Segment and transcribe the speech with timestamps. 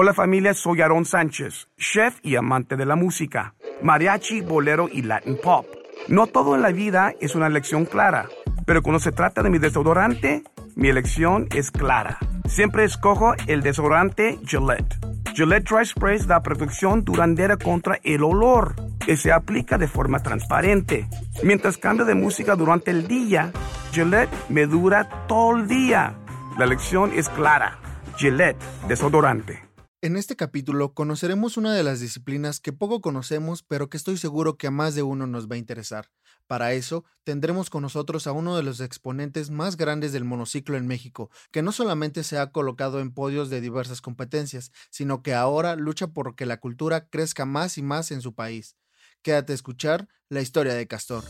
[0.00, 5.36] Hola familia, soy Aaron Sánchez, chef y amante de la música, mariachi, bolero y Latin
[5.42, 5.66] pop.
[6.06, 8.28] No todo en la vida es una elección clara,
[8.64, 10.44] pero cuando se trata de mi desodorante,
[10.76, 12.16] mi elección es clara.
[12.46, 14.94] Siempre escojo el desodorante Gillette.
[15.34, 21.08] Gillette Dry Spray da protección duradera contra el olor que se aplica de forma transparente.
[21.42, 23.50] Mientras cambio de música durante el día,
[23.90, 26.14] Gillette me dura todo el día.
[26.56, 27.80] La elección es clara.
[28.16, 29.67] Gillette, desodorante.
[30.00, 34.56] En este capítulo conoceremos una de las disciplinas que poco conocemos, pero que estoy seguro
[34.56, 36.12] que a más de uno nos va a interesar.
[36.46, 40.86] Para eso, tendremos con nosotros a uno de los exponentes más grandes del monociclo en
[40.86, 45.74] México, que no solamente se ha colocado en podios de diversas competencias, sino que ahora
[45.74, 48.76] lucha por que la cultura crezca más y más en su país.
[49.22, 51.24] Quédate a escuchar la historia de Castor.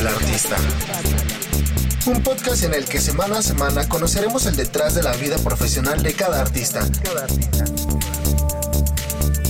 [0.00, 0.56] Al artista.
[2.06, 6.02] Un podcast en el que semana a semana conoceremos el detrás de la vida profesional
[6.02, 6.80] de cada artista.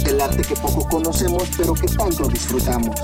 [0.06, 2.96] El arte que poco conocemos pero que tanto disfrutamos.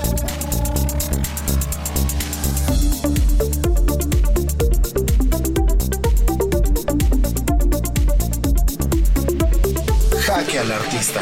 [10.25, 11.21] Jaque al artista.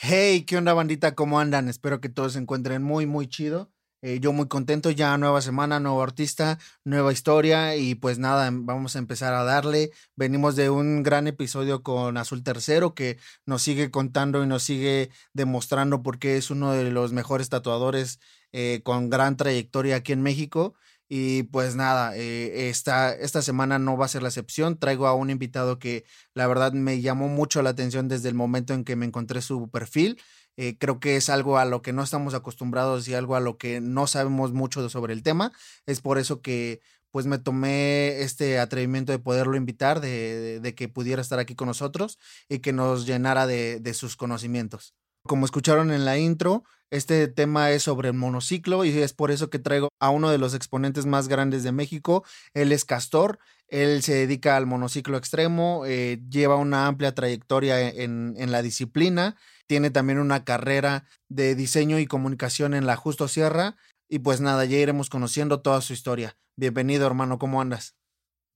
[0.00, 1.16] Hey, ¿qué onda bandita?
[1.16, 1.68] ¿Cómo andan?
[1.68, 3.72] Espero que todos se encuentren muy, muy chido.
[4.00, 8.64] Eh, yo muy contento, ya nueva semana, nuevo artista, nueva historia y pues nada, em,
[8.64, 9.90] vamos a empezar a darle.
[10.14, 15.10] Venimos de un gran episodio con Azul Tercero que nos sigue contando y nos sigue
[15.32, 18.20] demostrando por qué es uno de los mejores tatuadores
[18.52, 20.74] eh, con gran trayectoria aquí en México.
[21.08, 24.78] Y pues nada, eh, esta, esta semana no va a ser la excepción.
[24.78, 28.74] Traigo a un invitado que la verdad me llamó mucho la atención desde el momento
[28.74, 30.20] en que me encontré su perfil.
[30.56, 33.58] Eh, creo que es algo a lo que no estamos acostumbrados y algo a lo
[33.58, 35.52] que no sabemos mucho sobre el tema.
[35.86, 40.88] Es por eso que pues me tomé este atrevimiento de poderlo invitar, de, de, que
[40.88, 42.18] pudiera estar aquí con nosotros
[42.48, 44.94] y que nos llenara de, de sus conocimientos.
[45.28, 49.50] Como escucharon en la intro, este tema es sobre el monociclo y es por eso
[49.50, 52.24] que traigo a uno de los exponentes más grandes de México.
[52.54, 58.36] Él es Castor, él se dedica al monociclo extremo, eh, lleva una amplia trayectoria en,
[58.38, 63.76] en, la disciplina, tiene también una carrera de diseño y comunicación en la Justo Sierra
[64.08, 66.38] y pues nada, ya iremos conociendo toda su historia.
[66.56, 67.96] Bienvenido hermano, ¿cómo andas?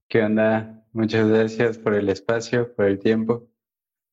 [0.09, 0.87] ¿Qué onda?
[0.93, 3.47] Muchas gracias por el espacio, por el tiempo.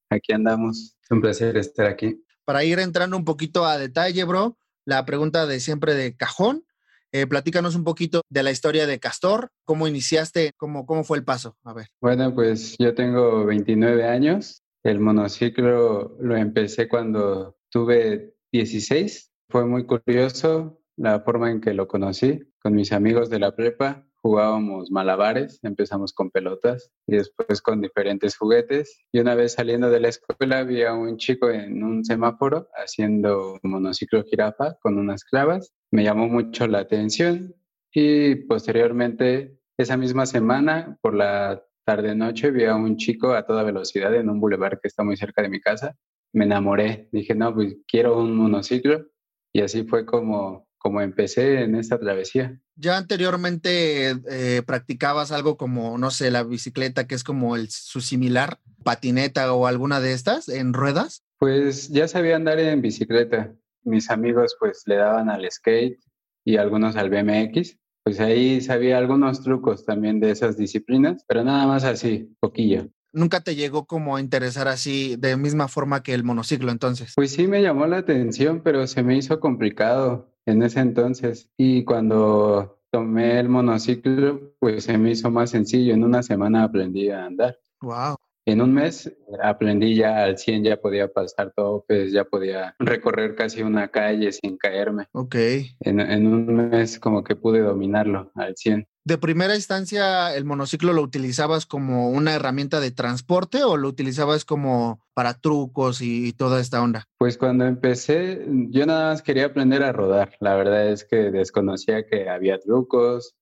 [0.10, 0.98] Aquí andamos.
[1.02, 5.46] Es un placer estar aquí para ir entrando un poquito a detalle, bro, la pregunta
[5.46, 6.64] de siempre de cajón.
[7.12, 11.24] Eh, platícanos un poquito de la historia de Castor, cómo iniciaste, cómo, cómo fue el
[11.24, 11.58] paso.
[11.64, 11.90] A ver.
[12.02, 14.64] Bueno, pues yo tengo 29 años.
[14.82, 19.32] El monociclo lo empecé cuando tuve 16.
[19.48, 24.09] Fue muy curioso la forma en que lo conocí con mis amigos de la prepa
[24.22, 29.04] jugábamos malabares, empezamos con pelotas y después con diferentes juguetes.
[29.12, 33.60] Y una vez saliendo de la escuela vi a un chico en un semáforo haciendo
[33.64, 35.74] monociclo jirafa con unas clavas.
[35.92, 37.56] Me llamó mucho la atención
[37.92, 43.64] y posteriormente esa misma semana por la tarde noche vi a un chico a toda
[43.64, 45.96] velocidad en un bulevar que está muy cerca de mi casa.
[46.34, 49.08] Me enamoré, dije, no, pues quiero un monociclo
[49.52, 52.60] y así fue como como empecé en esta travesía.
[52.76, 58.02] ¿Ya anteriormente eh, practicabas algo como, no sé, la bicicleta, que es como el, su
[58.02, 61.24] similar, patineta o alguna de estas en ruedas?
[61.38, 63.54] Pues ya sabía andar en bicicleta.
[63.84, 66.00] Mis amigos pues le daban al skate
[66.46, 67.78] y algunos al BMX.
[68.04, 72.90] Pues ahí sabía algunos trucos también de esas disciplinas, pero nada más así, poquillo.
[73.12, 77.14] ¿Nunca te llegó como a interesar así de misma forma que el monociclo entonces?
[77.16, 81.50] Pues sí me llamó la atención, pero se me hizo complicado en ese entonces.
[81.58, 85.94] Y cuando tomé el monociclo, pues se me hizo más sencillo.
[85.94, 87.58] En una semana aprendí a andar.
[87.82, 88.16] Wow.
[88.46, 89.12] En un mes
[89.44, 94.58] aprendí ya al 100, ya podía pasar topes, ya podía recorrer casi una calle sin
[94.58, 95.08] caerme.
[95.12, 95.36] Ok.
[95.82, 100.94] En, en un mes como que pude dominarlo al 100 de primera instancia el monociclo
[100.94, 106.62] lo utilizabas como una herramienta de transporte o lo utilizabas como para trucos y, toda
[106.62, 107.04] esta onda?
[107.18, 110.38] Pues cuando empecé, yo nada más quería aprender a rodar.
[110.40, 113.36] La verdad es que desconocía que había trucos,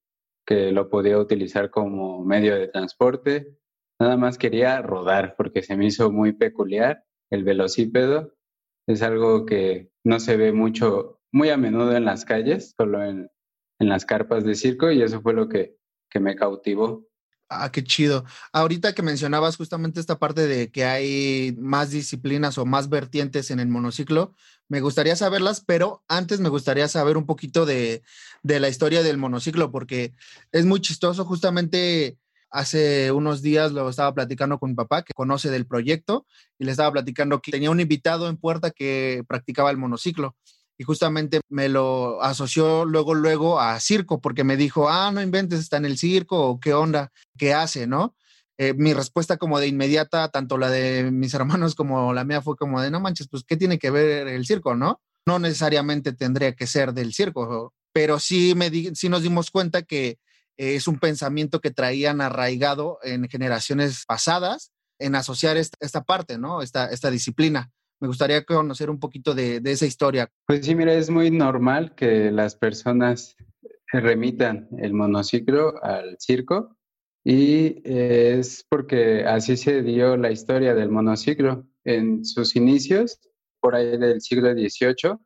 [0.43, 3.59] que lo podía utilizar como medio de transporte.
[3.99, 8.33] Nada más quería rodar porque se me hizo muy peculiar el velocípedo.
[8.87, 13.29] Es algo que no se ve mucho, muy a menudo en las calles, solo en,
[13.79, 15.77] en las carpas de circo y eso fue lo que,
[16.09, 17.06] que me cautivó.
[17.49, 18.25] Ah, qué chido.
[18.51, 23.61] Ahorita que mencionabas justamente esta parte de que hay más disciplinas o más vertientes en
[23.61, 24.35] el monociclo,
[24.67, 28.03] me gustaría saberlas, pero antes me gustaría saber un poquito de,
[28.43, 30.13] de la historia del monociclo, porque
[30.51, 31.23] es muy chistoso.
[31.23, 32.17] Justamente
[32.49, 36.25] hace unos días lo estaba platicando con mi papá, que conoce del proyecto,
[36.59, 40.35] y le estaba platicando que tenía un invitado en puerta que practicaba el monociclo
[40.77, 45.59] y justamente me lo asoció luego, luego a circo, porque me dijo, ah, no inventes,
[45.59, 48.15] está en el circo, o qué onda, qué hace, ¿no?
[48.59, 52.55] Eh, mi respuesta como de inmediata, tanto la de mis hermanos como la mía fue
[52.55, 55.01] como de, no manches, pues, ¿qué tiene que ver el circo, no?
[55.25, 60.19] No necesariamente tendría que ser del circo, pero sí, me sí nos dimos cuenta que
[60.57, 66.61] es un pensamiento que traían arraigado en generaciones pasadas en asociar esta, esta parte, ¿no?
[66.61, 67.71] Esta, esta disciplina.
[67.99, 70.29] Me gustaría conocer un poquito de, esa historia.
[70.45, 73.35] Pues sí, mira, es muy normal que las personas
[73.91, 76.77] remitan el monociclo al circo
[77.23, 81.67] y es porque así se dio la historia del monociclo.
[81.83, 83.19] En sus inicios,
[83.59, 85.17] por ahí del siglo XVIII,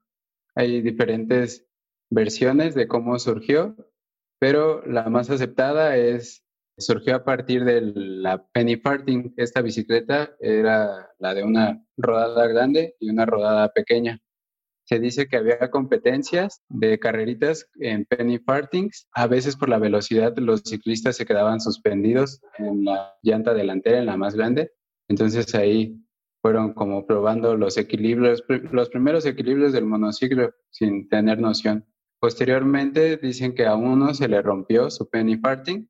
[0.55, 1.65] hay diferentes
[2.09, 3.75] versiones de cómo surgió,
[4.39, 6.43] pero la más aceptada es
[6.81, 9.33] surgió a partir de la penny farthing.
[9.37, 14.19] Esta bicicleta era la de una rodada grande y una rodada pequeña.
[14.83, 19.07] Se dice que había competencias de carreritas en penny farthings.
[19.13, 24.07] A veces por la velocidad los ciclistas se quedaban suspendidos en la llanta delantera, en
[24.07, 24.71] la más grande.
[25.07, 25.95] Entonces ahí
[26.41, 31.85] fueron como probando los equilibrios, los primeros equilibrios del monociclo sin tener noción.
[32.19, 35.87] Posteriormente dicen que a uno se le rompió su penny farthing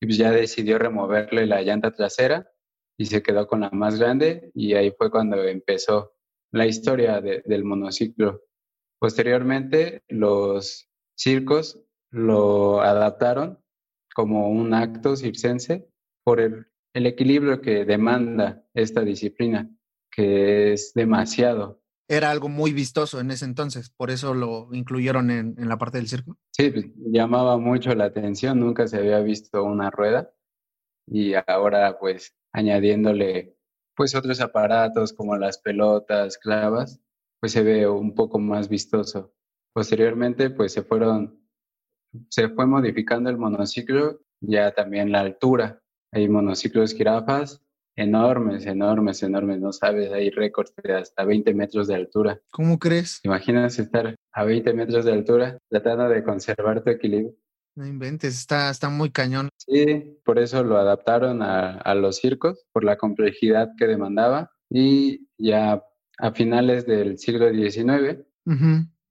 [0.00, 2.50] y pues ya decidió removerle la llanta trasera
[2.98, 6.14] y se quedó con la más grande y ahí fue cuando empezó
[6.52, 8.42] la historia del monociclo.
[8.98, 13.58] Posteriormente, los circos lo adaptaron
[14.14, 15.88] como un acto circense
[16.24, 19.70] por el, el equilibrio que demanda esta disciplina,
[20.10, 21.79] que es demasiado
[22.10, 26.08] era algo muy vistoso en ese entonces, por eso lo incluyeron en, la parte del
[26.08, 26.36] circo.
[26.50, 30.32] Sí, pues, llamaba mucho la atención, nunca se había visto una rueda
[31.06, 33.56] y ahora pues añadiéndole
[33.94, 37.00] pues otros aparatos como las pelotas, clavas,
[37.38, 39.32] pues se ve un poco más vistoso.
[39.72, 41.40] Posteriormente pues se fueron,
[42.28, 45.80] se fue modificando el monociclo, ya también la altura.
[46.10, 47.62] Hay monociclos jirafas
[48.00, 52.40] enormes, enormes, enormes, no sabes, hay récords de hasta 20 metros de altura.
[52.50, 53.20] ¿Cómo crees?
[53.24, 57.34] Imaginas estar a 20 metros de altura tratando de conservar tu equilibrio.
[57.76, 59.48] No inventes, está, está muy cañón.
[59.56, 64.50] Sí, por eso lo adaptaron a, los circos, por la complejidad que demandaba.
[64.68, 65.82] Y ya
[66.18, 68.24] a finales del siglo XIX,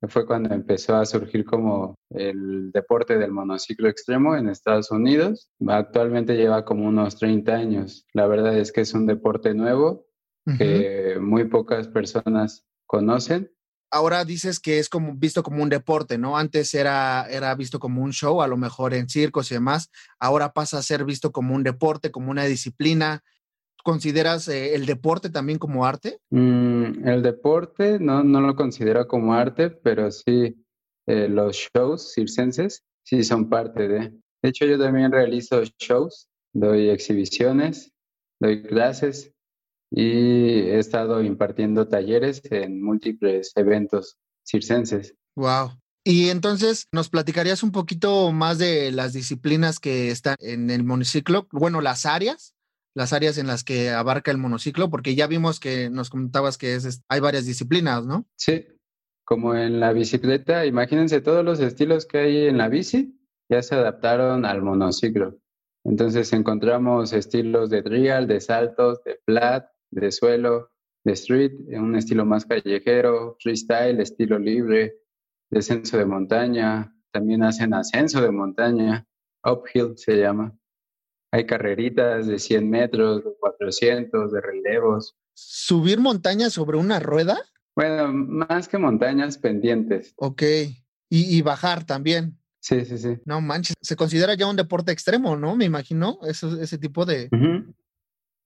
[0.08, 5.50] fue cuando empezó a surgir como el deporte del monociclo extremo en Estados Unidos.
[5.68, 8.06] Actualmente lleva como unos 30 años.
[8.14, 10.06] La verdad es que es un deporte nuevo
[10.58, 13.52] que muy pocas personas conocen.
[13.92, 16.38] Ahora dices que es como visto como un deporte, ¿no?
[16.38, 19.92] Antes era, era visto como un show, a lo mejor en circos y demás.
[20.20, 23.24] Ahora pasa a ser visto como un deporte, como una disciplina
[23.84, 26.20] ¿Consideras eh, el deporte también como arte?
[26.30, 30.56] Mm, el deporte no, no lo considero como arte, pero sí
[31.08, 34.00] eh, los shows circenses sí son parte de.
[34.42, 37.92] De hecho, yo también realizo shows, doy exhibiciones,
[38.40, 39.34] doy clases
[39.92, 45.16] y he estado impartiendo talleres en múltiples eventos circenses.
[45.36, 45.72] Wow.
[46.04, 51.48] Y entonces, ¿nos platicarías un poquito más de las disciplinas que están en el monociclo?
[51.52, 52.54] Bueno, las áreas
[52.96, 54.90] las áreas en las que abarca el monociclo?
[54.90, 58.26] Porque ya vimos que nos comentabas que es, hay varias disciplinas, ¿no?
[58.36, 58.66] Sí,
[59.24, 63.16] como en la bicicleta, imagínense todos los estilos que hay en la bici,
[63.50, 65.38] ya se adaptaron al monociclo.
[65.84, 70.72] Entonces encontramos estilos de trial, de saltos, de flat, de suelo,
[71.04, 74.98] de street, un estilo más callejero, freestyle, estilo libre,
[75.50, 79.06] descenso de montaña, también hacen ascenso de montaña,
[79.44, 80.56] uphill se llama.
[81.32, 85.16] Hay carreritas de 100 metros, de 400, de relevos.
[85.34, 87.40] ¿Subir montañas sobre una rueda?
[87.76, 90.14] Bueno, más que montañas, pendientes.
[90.18, 90.44] Ok.
[91.12, 92.38] Y, bajar también.
[92.60, 93.18] Sí, sí, sí.
[93.26, 95.56] No manches, se considera ya un deporte extremo, ¿no?
[95.56, 97.30] Me imagino, eso, ese tipo de...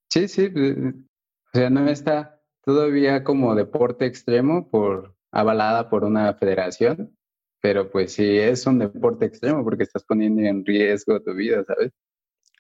[0.10, 0.52] Sí, sí.
[0.56, 0.94] Eh,
[1.54, 7.18] o sea, no está todavía como deporte extremo por avalada por una federación,
[7.60, 11.92] pero pues sí es un deporte extremo porque estás poniendo en riesgo tu vida, ¿sabes?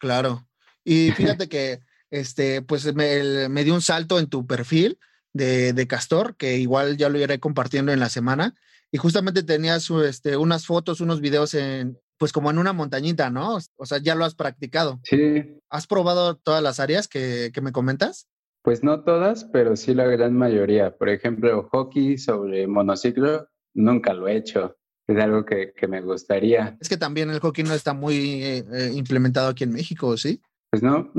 [0.03, 0.45] Claro.
[0.83, 1.79] Y fíjate que,
[2.11, 4.99] este, pues me, me dio un salto en tu perfil
[5.31, 8.53] de, de, Castor, que igual ya lo iré compartiendo en la semana.
[8.91, 13.59] Y justamente tenías este, unas fotos, unos videos en, pues como en una montañita, ¿no?
[13.77, 14.99] O sea, ya lo has practicado.
[15.03, 15.57] Sí.
[15.69, 18.27] ¿Has probado todas las áreas que, que me comentas?
[18.61, 20.97] Pues no todas, pero sí la gran mayoría.
[20.97, 24.75] Por ejemplo, hockey sobre monociclo, nunca lo he hecho.
[25.07, 26.77] Es algo que, que me gustaría.
[26.79, 30.41] Es que también el hockey no está muy eh, eh, implementado aquí en México, ¿sí?
[30.71, 31.11] Pues no.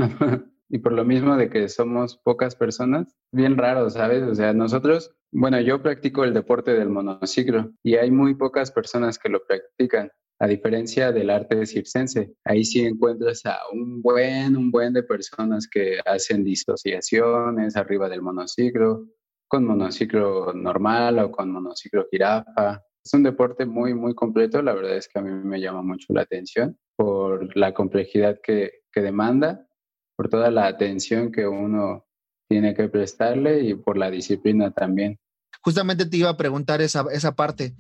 [0.69, 4.23] y por lo mismo de que somos pocas personas, bien raro, ¿sabes?
[4.23, 9.19] O sea, nosotros, bueno, yo practico el deporte del monociclo y hay muy pocas personas
[9.19, 10.11] que lo practican.
[10.41, 15.69] A diferencia del arte circense, ahí sí encuentras a un buen, un buen de personas
[15.69, 19.07] que hacen disociaciones arriba del monociclo,
[19.47, 22.83] con monociclo normal o con monociclo jirafa.
[23.05, 24.63] Es un deporte muy, muy completo.
[24.63, 28.85] La verdad es que a mí me llama mucho la atención por la complejidad que,
[28.91, 29.69] que demanda,
[30.17, 32.07] por toda la atención que uno
[32.49, 35.19] tiene que prestarle y por la disciplina también.
[35.63, 37.75] Justamente te iba a preguntar esa, esa parte.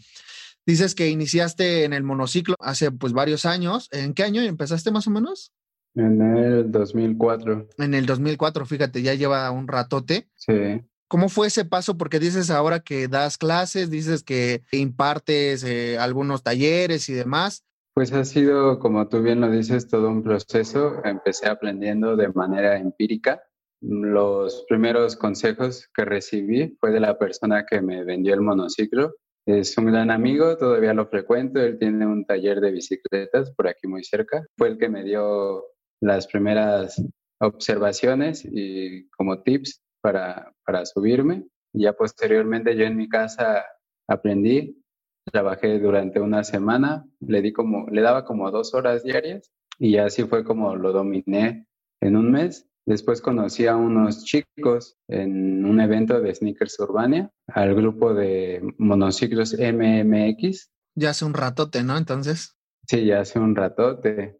[0.66, 3.88] Dices que iniciaste en el monociclo hace pues varios años.
[3.92, 5.52] ¿En qué año empezaste más o menos?
[5.94, 7.68] En el 2004.
[7.78, 10.28] En el 2004, fíjate, ya lleva un ratote.
[10.34, 10.82] Sí.
[11.08, 11.96] ¿Cómo fue ese paso?
[11.96, 17.64] Porque dices ahora que das clases, dices que impartes eh, algunos talleres y demás.
[17.94, 21.00] Pues ha sido, como tú bien lo dices, todo un proceso.
[21.04, 23.42] Empecé aprendiendo de manera empírica.
[23.80, 29.14] Los primeros consejos que recibí fue de la persona que me vendió el monociclo
[29.46, 33.86] es un gran amigo, todavía lo frecuento, él tiene un taller de bicicletas por aquí
[33.86, 34.46] muy cerca.
[34.56, 35.64] Fue el que me dio
[36.00, 37.02] las primeras
[37.40, 41.46] observaciones y como tips para, para subirme.
[41.72, 43.64] Ya posteriormente yo en mi casa
[44.06, 44.84] aprendí,
[45.32, 50.24] trabajé durante una semana, le, di como, le daba como dos horas diarias y así
[50.24, 51.66] fue como lo dominé
[52.02, 57.74] en un mes Después conocí a unos chicos en un evento de Sneakers Urbania, al
[57.74, 60.70] grupo de monociclos MMX.
[60.94, 61.96] Ya hace un ratote, ¿no?
[61.96, 62.54] Entonces.
[62.86, 64.38] Sí, ya hace un ratote.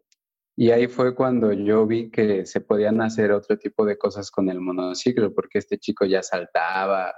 [0.57, 4.49] Y ahí fue cuando yo vi que se podían hacer otro tipo de cosas con
[4.49, 7.13] el monociclo, porque este chico ya saltaba,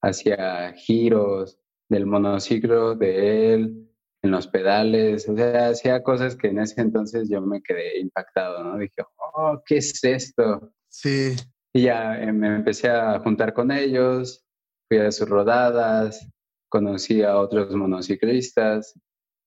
[0.00, 3.86] hacía giros del monociclo de él,
[4.22, 8.62] en los pedales, o sea, hacía cosas que en ese entonces yo me quedé impactado,
[8.62, 8.78] ¿no?
[8.78, 9.02] Dije,
[9.34, 10.72] oh, ¿qué es esto?
[10.88, 11.36] Sí.
[11.72, 14.44] Y ya eh, me empecé a juntar con ellos,
[14.88, 16.28] fui a sus rodadas,
[16.68, 18.98] conocí a otros monociclistas,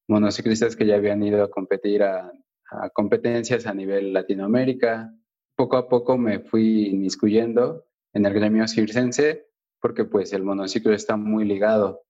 [0.07, 2.31] monociclistas que ya habían ido a competir a,
[2.71, 5.13] a competencias a nivel Latinoamérica.
[5.55, 9.47] Poco a poco me fui inmiscuyendo en el gremio circense
[9.81, 12.03] porque pues el monociclo está muy ligado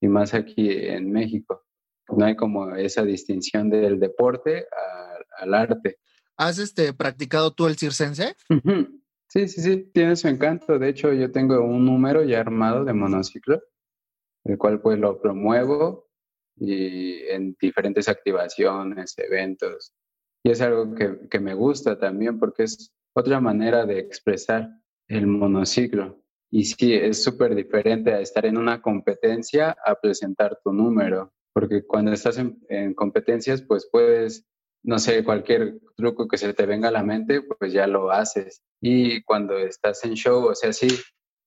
[0.00, 1.64] y más aquí en México
[2.08, 4.66] no hay como esa distinción del deporte
[5.38, 5.98] al arte.
[6.36, 8.36] ¿Has este, practicado tú el circense?
[9.26, 10.78] Sí, sí, sí, tiene su encanto.
[10.78, 13.60] De hecho, yo tengo un número ya armado de monociclo,
[14.44, 16.08] el cual pues lo promuevo
[16.56, 19.92] y en diferentes activaciones, eventos.
[20.44, 24.68] Y es algo que, que me gusta también porque es otra manera de expresar
[25.08, 26.20] el monociclo.
[26.50, 31.86] Y sí, es súper diferente a estar en una competencia a presentar tu número porque
[31.86, 34.44] cuando estás en, competencias, pues puedes,
[34.82, 38.62] no sé, cualquier truco que se te venga a la mente, pues ya lo haces.
[38.82, 40.88] Y cuando estás en show, o sea, sí,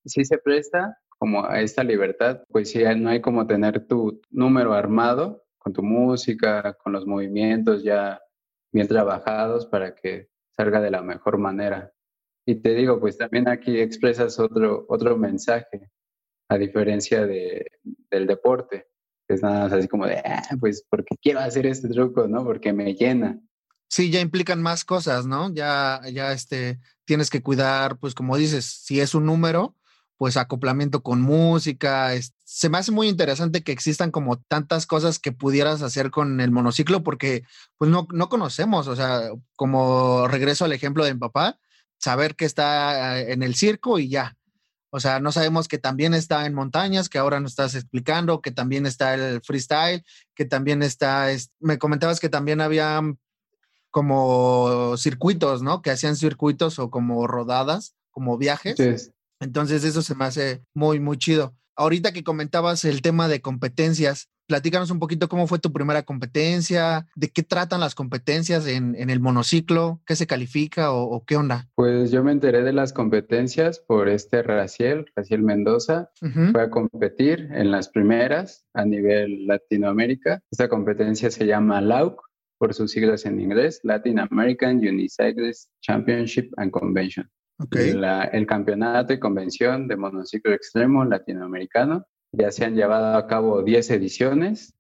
[0.06, 4.74] sí se presta como a esta libertad, pues sí, no hay como tener tu número
[4.74, 8.22] armado con tu música, con los movimientos ya
[8.72, 11.94] bien trabajados para que salga de la mejor manera.
[12.46, 15.92] Y te digo, pues también aquí expresas otro, otro mensaje,
[16.50, 17.68] a diferencia de,
[18.10, 18.88] del deporte
[19.28, 22.44] es nada más así como de, ah, pues porque quiero hacer este truco, ¿no?
[22.44, 23.40] Porque me llena.
[23.90, 25.54] Sí, ya implican más cosas, ¿no?
[25.54, 29.76] Ya, ya este, tienes que cuidar, pues como dices, si es un número,
[30.18, 32.12] pues acoplamiento con música.
[32.44, 36.52] se me hace muy interesante que existan como tantas cosas que pudieras hacer con el
[36.52, 37.44] monociclo porque
[37.78, 41.60] pues no, no conocemos, o sea, como regreso al ejemplo de mi papá,
[42.00, 44.38] saber que está en el circo y ya,
[44.90, 48.52] o sea, no sabemos que también está en montañas, que ahora nos estás explicando, que
[48.52, 51.28] también está el freestyle, que también está,
[51.60, 53.02] me comentabas que también había
[53.92, 55.82] como circuitos, ¿no?
[55.82, 59.12] Que hacían circuitos o como rodadas, como viajes.
[59.39, 61.56] Entonces eso se me hace muy, muy chido.
[61.75, 67.08] Ahorita que comentabas el tema de competencias, platícanos un poquito cómo fue tu primera competencia,
[67.15, 71.67] de qué tratan las competencias en, el monociclo, qué se califica o, qué onda.
[71.75, 76.10] Pues yo me enteré de las competencias por este Raciel, Raciel Mendoza.
[76.51, 80.41] Fue a competir en las primeras a nivel Latinoamérica.
[80.50, 82.22] Esta competencia se llama LAUC
[82.58, 87.29] por sus siglas en inglés, Latin American Unicyclist Championship and Convention.
[87.72, 93.92] El campeonato y convención de monociclo extremo latinoamericano ya se han llevado a cabo 10
[93.92, 94.74] ediciones.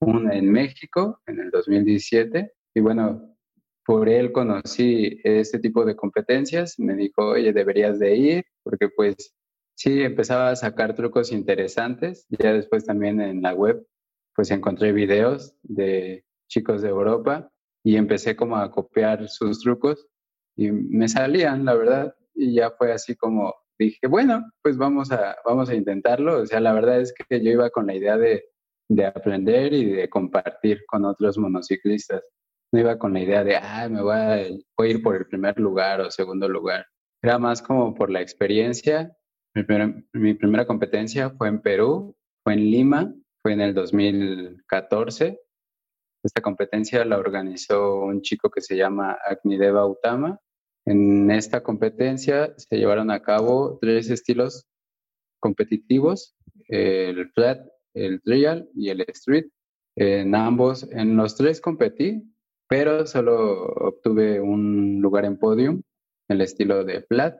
[0.00, 3.34] una en México en el 2017 y bueno,
[3.86, 9.34] por él conocí este tipo de competencias, me dijo, oye, deberías de ir, porque pues
[9.74, 13.86] sí, empezaba a sacar trucos interesantes, ya después también en la web
[14.34, 17.50] pues encontré videos de chicos de Europa
[17.84, 20.08] y empecé como a copiar sus trucos
[20.56, 25.36] y me salían, la verdad, y ya fue así como dije, bueno, pues vamos a,
[25.44, 26.42] vamos a intentarlo.
[26.42, 28.44] O sea, la verdad es que yo iba con la idea de,
[28.88, 32.22] de aprender y de compartir con otros monociclistas.
[32.72, 34.46] No iba con la idea de, ah, me voy a,
[34.76, 36.86] voy a ir por el primer lugar o segundo lugar.
[37.22, 39.12] Era más como por la experiencia.
[39.54, 39.64] Mi,
[40.12, 45.43] mi primera competencia fue en Perú, fue en Lima, fue en el 2014
[46.24, 50.40] esta competencia la organizó un chico que se llama Agnideva Utama.
[50.86, 54.66] En esta competencia se llevaron a cabo tres estilos
[55.38, 56.34] competitivos,
[56.68, 59.46] el flat, el trial y el street.
[59.96, 62.24] En ambos, en los tres competí,
[62.68, 65.82] pero solo obtuve un lugar en podium,
[66.28, 67.38] el estilo de flat,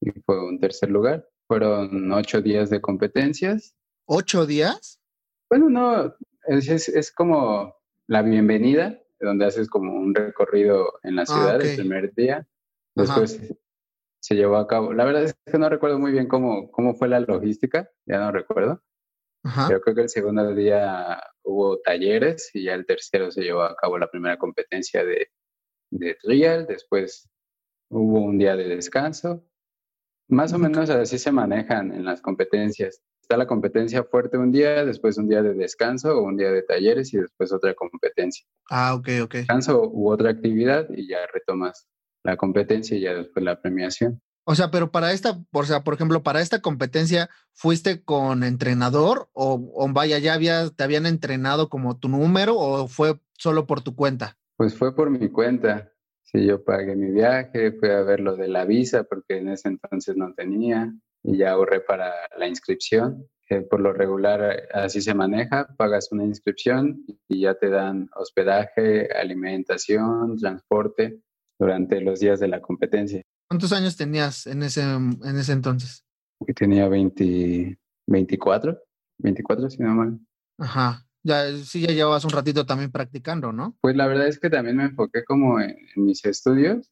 [0.00, 1.28] y fue un tercer lugar.
[1.46, 3.76] Fueron ocho días de competencias.
[4.04, 5.00] ¿Ocho días?
[5.48, 6.14] Bueno, no,
[6.48, 7.72] es, es como
[8.08, 12.46] la bienvenida, donde haces como un recorrido en la ah, ciudad el primer día.
[12.94, 13.40] Después
[14.20, 14.92] se llevó a cabo.
[14.92, 18.32] La verdad es que no recuerdo muy bien cómo, cómo fue la logística, ya no
[18.32, 18.82] recuerdo.
[19.68, 23.76] Pero creo que el segundo día hubo talleres y ya el tercero se llevó a
[23.76, 25.30] cabo la primera competencia de,
[25.90, 26.66] de trial.
[26.66, 27.30] Después
[27.88, 29.44] hubo un día de descanso.
[30.28, 34.84] Más o menos así se manejan en las competencias está la competencia fuerte un día,
[34.84, 38.46] después un día de descanso o un día de talleres y después otra competencia.
[38.70, 39.34] Ah, ok, ok.
[39.34, 41.88] Descanso u otra actividad y ya retomas
[42.22, 44.22] la competencia y ya después la premiación.
[44.44, 49.28] O sea, pero para esta, o sea, por ejemplo, para esta competencia, ¿fuiste con entrenador
[49.32, 53.80] o, o vaya, ya había, te habían entrenado como tu número o fue solo por
[53.80, 54.38] tu cuenta?
[54.56, 55.92] Pues fue por mi cuenta.
[56.22, 59.66] Sí, yo pagué mi viaje, fui a ver lo de la visa porque en ese
[59.66, 60.92] entonces no tenía
[61.26, 63.28] y ya ahorré para la inscripción.
[63.70, 70.36] por lo regular así se maneja, pagas una inscripción y ya te dan hospedaje, alimentación,
[70.36, 71.20] transporte
[71.58, 73.22] durante los días de la competencia.
[73.48, 76.04] ¿Cuántos años tenías en ese, en ese entonces?
[76.56, 78.78] Tenía 20, 24,
[79.18, 80.18] 24 si no mal.
[80.58, 83.76] Ajá, ya, sí ya llevabas un ratito también practicando, ¿no?
[83.80, 86.90] Pues la verdad es que también me enfoqué como en mis estudios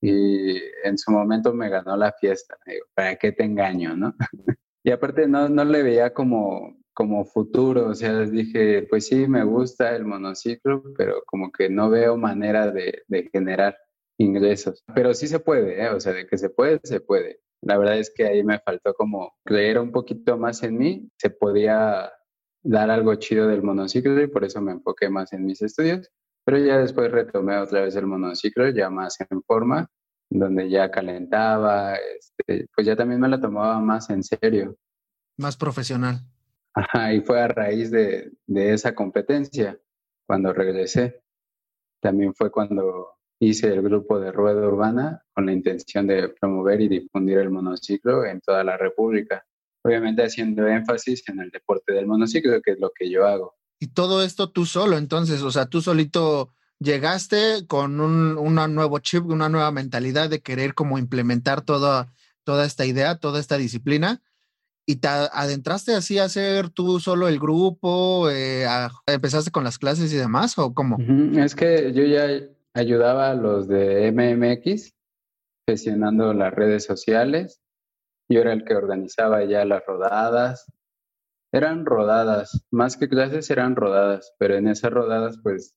[0.00, 2.56] y en su momento me ganó la fiesta.
[2.66, 4.14] Digo, ¿para qué te engaño, no?
[4.84, 9.44] y aparte no, no le veía como, como futuro, o sea, dije, pues sí, me
[9.44, 13.76] gusta el monociclo, pero como que no veo manera de, de generar
[14.18, 14.84] ingresos.
[14.94, 15.90] Pero sí se puede, ¿eh?
[15.90, 17.40] o sea, de que se puede, se puede.
[17.62, 21.30] La verdad es que ahí me faltó como creer un poquito más en mí, se
[21.30, 22.12] podía
[22.62, 26.10] dar algo chido del monociclo y por eso me enfoqué más en mis estudios.
[26.46, 29.90] Pero ya después retomé otra vez el monociclo, ya más en forma,
[30.30, 34.76] donde ya calentaba, este, pues ya también me la tomaba más en serio.
[35.36, 36.20] Más profesional.
[36.72, 39.76] Ajá, y fue a raíz de, de esa competencia,
[40.24, 41.20] cuando regresé.
[42.00, 46.88] También fue cuando hice el grupo de rueda urbana con la intención de promover y
[46.88, 49.44] difundir el monociclo en toda la República.
[49.84, 53.56] Obviamente haciendo énfasis en el deporte del monociclo, que es lo que yo hago.
[53.78, 59.26] Y todo esto tú solo, entonces, o sea, tú solito llegaste con un nuevo chip,
[59.26, 62.12] una nueva mentalidad de querer como implementar toda,
[62.44, 64.22] toda esta idea, toda esta disciplina.
[64.88, 68.30] ¿Y te adentraste así a hacer tú solo el grupo?
[68.30, 68.66] Eh,
[69.06, 70.96] ¿Empezaste con las clases y demás o cómo?
[71.36, 72.28] Es que yo ya
[72.72, 74.94] ayudaba a los de MMX
[75.68, 77.60] gestionando las redes sociales.
[78.28, 80.66] Yo era el que organizaba ya las rodadas,
[81.52, 85.76] eran rodadas, más que clases eran rodadas, pero en esas rodadas pues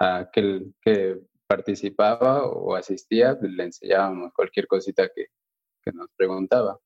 [0.00, 5.26] a aquel que participaba o asistía pues, le enseñábamos cualquier cosita que,
[5.82, 6.78] que nos preguntaba.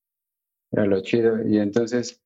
[0.71, 1.47] Era lo chido.
[1.47, 2.23] Y entonces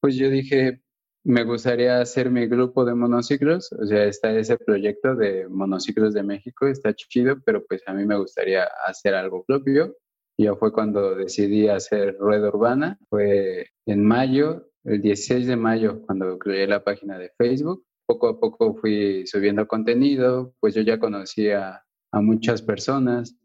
[0.00, 0.82] pues yo dije,
[1.24, 6.22] me gustaría hacer mi grupo de monociclos, o sea, está ese proyecto de monociclos de
[6.22, 9.96] México, está chido, pero pues a mí me gustaría hacer algo propio.
[10.38, 16.38] Ya fue cuando decidí hacer rueda urbana, fue en mayo el 16 de mayo, cuando
[16.38, 17.84] creé la página de Facebook.
[18.06, 23.36] Poco a poco fui subiendo contenido, pues yo ya conocía a muchas personas,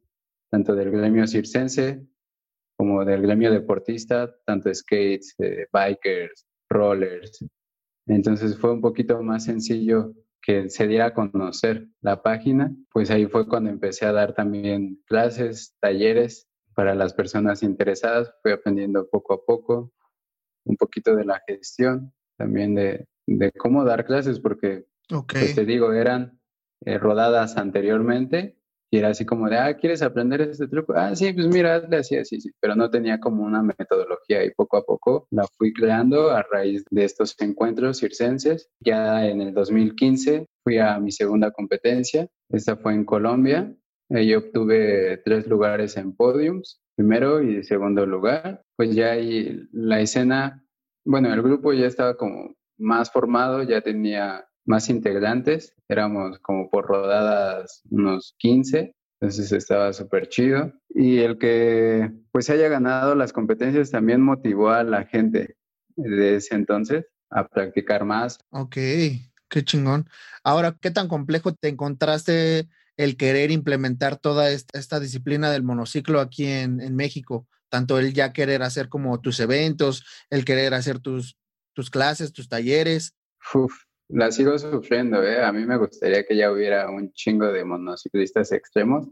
[0.49, 2.05] tanto del gremio circense
[2.77, 7.45] como del gremio deportista, tanto skates, eh, bikers, rollers.
[8.07, 13.25] Entonces fue un poquito más sencillo que se diera a conocer la página, pues ahí
[13.27, 19.33] fue cuando empecé a dar también clases, talleres para las personas interesadas, fui aprendiendo poco
[19.35, 19.93] a poco,
[20.65, 25.93] un poquito de la gestión, también de, de cómo dar clases, porque, pues, te digo,
[25.93, 26.39] eran
[26.85, 28.57] eh, rodadas anteriormente
[28.93, 30.93] y era así como de, ah, ¿quieres aprender este truco?
[30.95, 32.51] Ah, sí, pues mira, hazle así, así, sí.
[32.59, 36.85] Pero no tenía como una metodología y poco a poco la fui creando a raíz
[36.91, 38.69] de estos encuentros circenses.
[38.81, 42.27] Ya en el 2015 fui a mi segunda competencia.
[42.49, 43.75] Esta fue en Colombia.
[44.09, 48.63] Yo obtuve tres lugares en podiums, primero y segundo lugar.
[48.75, 50.63] Pues ya ahí la escena,
[51.05, 56.85] bueno, el grupo ya estaba como más formado, ya tenía más integrantes, éramos como por
[56.85, 60.73] rodadas unos 15, entonces estaba súper chido.
[60.89, 65.55] Y el que pues haya ganado las competencias también motivó a la gente
[65.95, 68.39] de ese entonces a practicar más.
[68.51, 68.75] Ok,
[69.49, 70.09] qué chingón.
[70.43, 76.45] Ahora, ¿qué tan complejo te encontraste el querer implementar toda esta, disciplina del monociclo aquí
[76.45, 77.47] en, México?
[77.69, 81.37] Tanto el ya querer hacer como tus eventos, el querer hacer tus,
[81.73, 83.15] tus clases, tus talleres.
[84.09, 85.43] La sigo sufriendo, ¿eh?
[85.43, 89.07] A mí me gustaría que ya hubiera un chingo de monociclistas extremos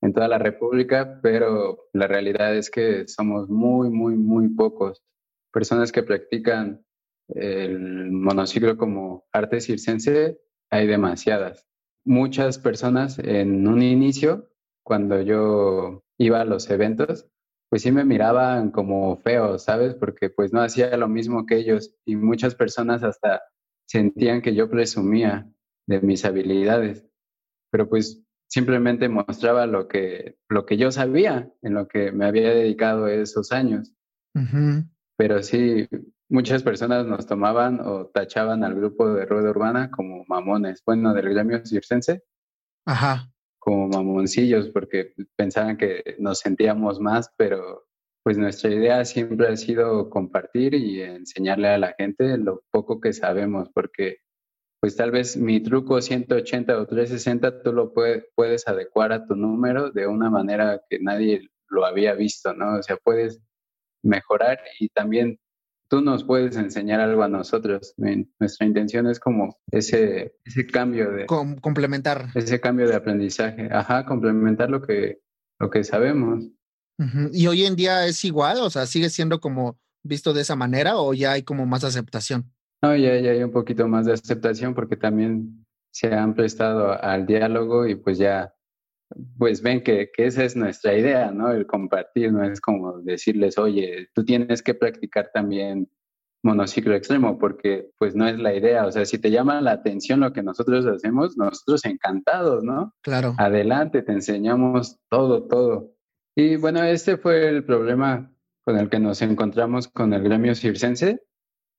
[0.00, 5.02] en toda la República, pero la realidad es que somos muy, muy, muy pocos.
[5.52, 6.84] Personas que practican
[7.28, 10.38] el monociclo como arte circense,
[10.70, 11.66] hay demasiadas.
[12.04, 14.50] Muchas personas en un inicio,
[14.84, 17.28] cuando yo iba a los eventos,
[17.70, 19.94] pues sí me miraban como feo, ¿sabes?
[19.94, 23.42] Porque pues no hacía lo mismo que ellos y muchas personas hasta
[23.88, 25.50] sentían que yo presumía
[25.86, 27.06] de mis habilidades,
[27.70, 32.50] pero pues simplemente mostraba lo que, lo que yo sabía, en lo que me había
[32.50, 33.94] dedicado esos años.
[35.16, 35.88] Pero sí,
[36.32, 41.28] muchas personas nos tomaban o tachaban al grupo de rueda urbana como mamones, bueno, del
[41.28, 42.24] gremio circense.
[42.86, 43.30] Ajá.
[43.58, 47.84] Como mamoncillos, porque pensaban que nos sentíamos más, pero
[48.24, 53.12] pues nuestra idea siempre ha sido compartir y enseñarle a la gente lo poco que
[53.12, 54.18] sabemos, porque
[54.80, 59.90] pues tal vez mi truco 180 o 360 tú lo puedes adecuar a tu número
[59.90, 62.78] de una manera que nadie lo había visto, ¿no?
[62.78, 63.40] O sea, puedes
[64.02, 65.38] mejorar y también
[65.92, 67.92] tú nos puedes enseñar algo a nosotros.
[67.98, 71.26] Nuestra intención es como ese, ese cambio de...
[71.26, 72.28] complementar.
[72.34, 73.68] Ese cambio de aprendizaje.
[73.70, 75.20] Ajá, complementar lo que,
[75.60, 76.48] lo que sabemos.
[77.34, 78.60] ¿Y hoy en día es igual?
[78.62, 82.50] O sea, ¿sigue siendo como visto de esa manera o ya hay como más aceptación?
[82.82, 87.26] No, ya, ya hay un poquito más de aceptación porque también se han prestado al
[87.26, 88.54] diálogo y pues ya,
[89.38, 91.52] pues ven que, que esa es nuestra idea, ¿no?
[91.52, 95.88] El compartir, no es como decirles, oye, tú tienes que practicar también
[96.42, 98.86] monociclo extremo, porque pues no es la idea.
[98.86, 102.94] O sea, si te llama la atención lo que nosotros hacemos, nosotros encantados, ¿no?
[103.02, 103.34] Claro.
[103.38, 105.94] Adelante, te enseñamos todo, todo.
[106.36, 108.32] Y bueno, este fue el problema
[108.64, 111.20] con el que nos encontramos con el gremio circense,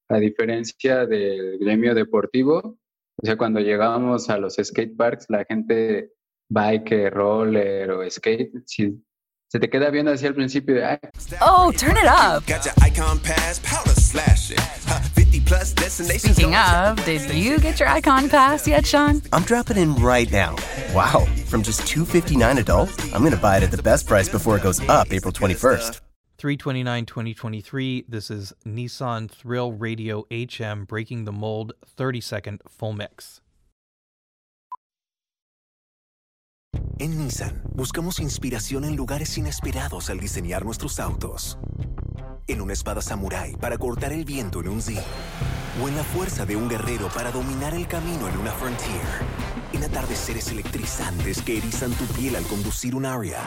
[0.10, 2.80] a diferencia del gremio deportivo.
[3.18, 6.12] O sea, cuando llegábamos a los skate parks, la gente
[6.54, 8.94] bike, roller o skate, si
[9.50, 11.00] se te queda viendo así al principio de...
[11.42, 12.44] Oh, turn it up.
[15.90, 19.22] Speaking of, did you get your Icon Pass yet, Sean?
[19.32, 20.56] I'm dropping in right now.
[20.94, 24.58] Wow, from just 259 adult, I'm going to buy it at the best price before
[24.58, 26.02] it goes up April 21st.
[26.38, 28.06] 329 2023.
[28.10, 33.40] This is Nissan Thrill Radio HM Breaking the Mold 30 second full mix.
[37.04, 41.58] En Nissan buscamos inspiración en lugares inesperados al diseñar nuestros autos.
[42.48, 45.04] En una espada samurai para cortar el viento en un Z.
[45.84, 49.02] O en la fuerza de un guerrero para dominar el camino en una Frontier.
[49.74, 53.40] En atardeceres electrizantes que erizan tu piel al conducir un Aria.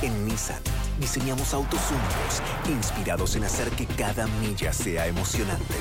[0.00, 0.62] En Nissan
[0.98, 5.74] diseñamos autos únicos, inspirados en hacer que cada milla sea emocionante.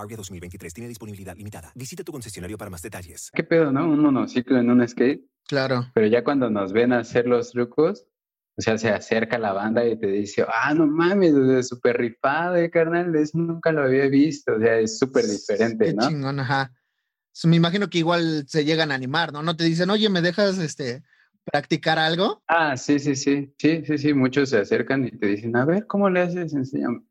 [0.00, 1.72] Aria 2023 tiene disponibilidad limitada.
[1.74, 3.30] Visita tu concesionario para más detalles.
[3.32, 3.88] ¿Qué pedo, no?
[3.88, 5.22] Un monociclo en un skate.
[5.48, 5.90] Claro.
[5.94, 8.06] Pero ya cuando nos ven hacer los trucos,
[8.56, 12.56] o sea, se acerca la banda y te dice, ah, no mames, es súper rifado,
[12.56, 14.54] eh, carnal, eso nunca lo había visto.
[14.54, 16.08] O sea, es súper diferente, Qué ¿no?
[16.08, 16.72] chingón, ajá.
[17.44, 19.42] Me imagino que igual se llegan a animar, ¿no?
[19.42, 21.02] No te dicen, oye, ¿me dejas este
[21.44, 22.42] practicar algo?
[22.48, 23.54] Ah, sí, sí, sí.
[23.58, 24.12] Sí, sí, sí.
[24.14, 26.52] Muchos se acercan y te dicen, a ver, ¿cómo le haces?
[26.52, 27.02] Enséñame.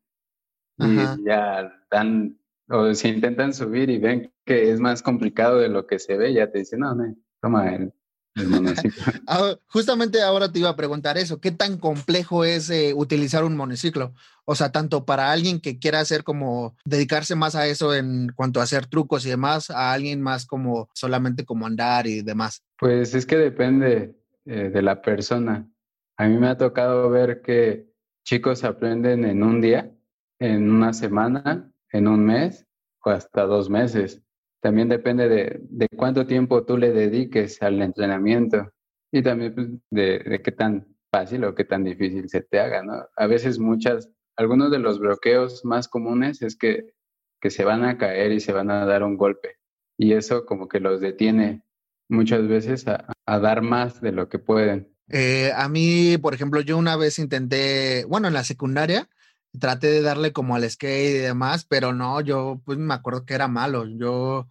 [0.78, 1.18] Y Ajá.
[1.26, 2.38] ya dan
[2.70, 6.32] o si intentan subir y ven que es más complicado de lo que se ve,
[6.32, 7.92] ya te dicen, no, no, toma el,
[8.36, 8.90] el monociclo.
[9.26, 13.56] Ah, justamente ahora te iba a preguntar eso, ¿qué tan complejo es eh, utilizar un
[13.56, 14.14] monociclo?
[14.44, 18.60] O sea, tanto para alguien que quiera hacer como dedicarse más a eso en cuanto
[18.60, 22.62] a hacer trucos y demás, a alguien más como solamente como andar y demás.
[22.78, 25.68] Pues es que depende eh, de la persona.
[26.16, 27.90] A mí me ha tocado ver que
[28.24, 29.90] chicos aprenden en un día
[30.38, 32.66] en una semana, en un mes
[33.04, 34.22] o hasta dos meses.
[34.60, 38.70] También depende de, de cuánto tiempo tú le dediques al entrenamiento
[39.10, 42.82] y también pues, de, de, qué tan fácil o qué tan difícil se te haga,
[42.82, 43.06] ¿no?
[43.16, 46.92] A veces muchas, algunos de los bloqueos más comunes es que,
[47.40, 49.56] que se van a caer y se van a dar un golpe
[50.00, 51.62] y eso como que los detiene
[52.08, 54.90] muchas veces a, a dar más de lo que pueden.
[55.10, 59.10] Eh, a mí, por ejemplo, yo una vez intenté, bueno, en la secundaria,
[59.58, 63.34] traté de darle como al skate y demás, pero no, yo pues me acuerdo que
[63.34, 63.86] era malo.
[63.86, 64.48] Yo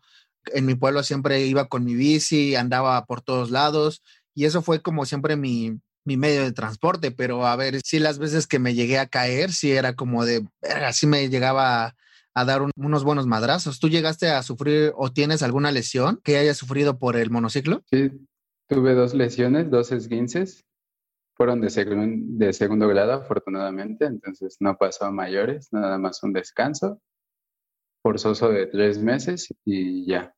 [0.54, 4.82] en mi pueblo siempre iba con mi bici, andaba por todos lados y eso fue
[4.82, 8.74] como siempre mi, mi medio de transporte, pero a ver, si las veces que me
[8.74, 10.48] llegué a caer, sí era como de,
[10.86, 11.96] así me llegaba
[12.34, 13.80] a, dar un, unos buenos madrazos.
[13.80, 17.84] ¿Tú llegaste a sufrir o tienes alguna lesión que hayas sufrido por el monociclo?
[17.90, 18.12] Sí,
[18.68, 20.66] tuve dos lesiones, dos esguinces
[21.40, 26.34] fueron de, segun, de segundo grado, afortunadamente, entonces no pasó a mayores, nada más un
[26.34, 27.02] descanso
[28.04, 30.36] forzoso de tres meses y ya.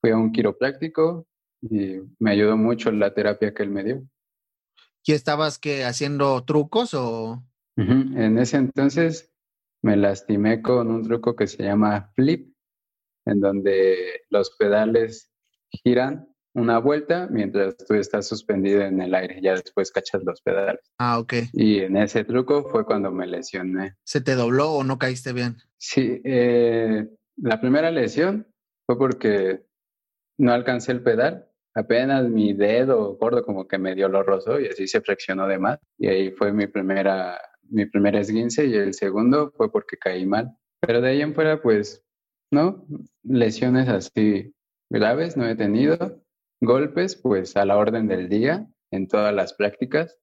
[0.00, 1.28] Fui a un quiropráctico
[1.62, 4.02] y me ayudó mucho la terapia que él me dio.
[5.04, 7.44] ¿Y estabas que haciendo trucos o...?
[7.76, 8.20] Uh -huh.
[8.20, 9.32] En ese entonces
[9.80, 12.52] me lastimé con un truco que se llama flip,
[13.26, 15.30] en donde los pedales
[15.70, 20.80] giran una vuelta mientras tú estás suspendido en el aire, ya después cachas los pedales.
[20.98, 21.34] Ah, ok.
[21.52, 23.94] Y en ese truco fue cuando me lesioné.
[24.04, 25.58] ¿Se te dobló o no caíste bien?
[25.76, 28.46] Sí, eh, la primera lesión
[28.86, 29.66] fue porque
[30.38, 34.88] no alcancé el pedal, apenas mi dedo gordo como que medio lo rozó y así
[34.88, 35.78] se fraccionó de más.
[35.98, 37.38] Y ahí fue mi primera,
[37.68, 40.56] mi primer esguince y el segundo fue porque caí mal.
[40.80, 42.02] Pero de ahí en fuera, pues,
[42.50, 42.86] ¿no?
[43.24, 44.54] Lesiones así
[44.88, 46.22] graves no he tenido
[46.60, 50.18] golpes, pues a la orden del día, en todas las prácticas,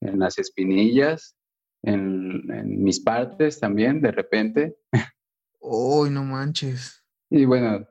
[0.00, 1.36] en las espinillas,
[1.82, 4.76] en, en mis partes también, de repente.
[5.60, 7.04] Uy, no manches.
[7.30, 7.86] Y bueno,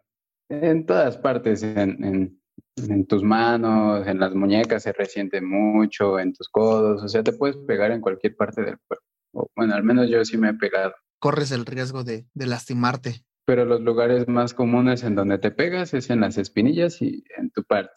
[0.50, 2.42] en todas partes, en, en,
[2.78, 7.34] en, tus manos, en las muñecas se resiente mucho, en tus codos, o sea, te
[7.34, 9.06] puedes pegar en cualquier parte del cuerpo.
[9.34, 10.94] O, bueno, al menos yo sí me he pegado.
[11.20, 15.94] Corres el riesgo de, de lastimarte pero los lugares más comunes en donde te pegas
[15.94, 17.94] es en las espinillas y en tu parte.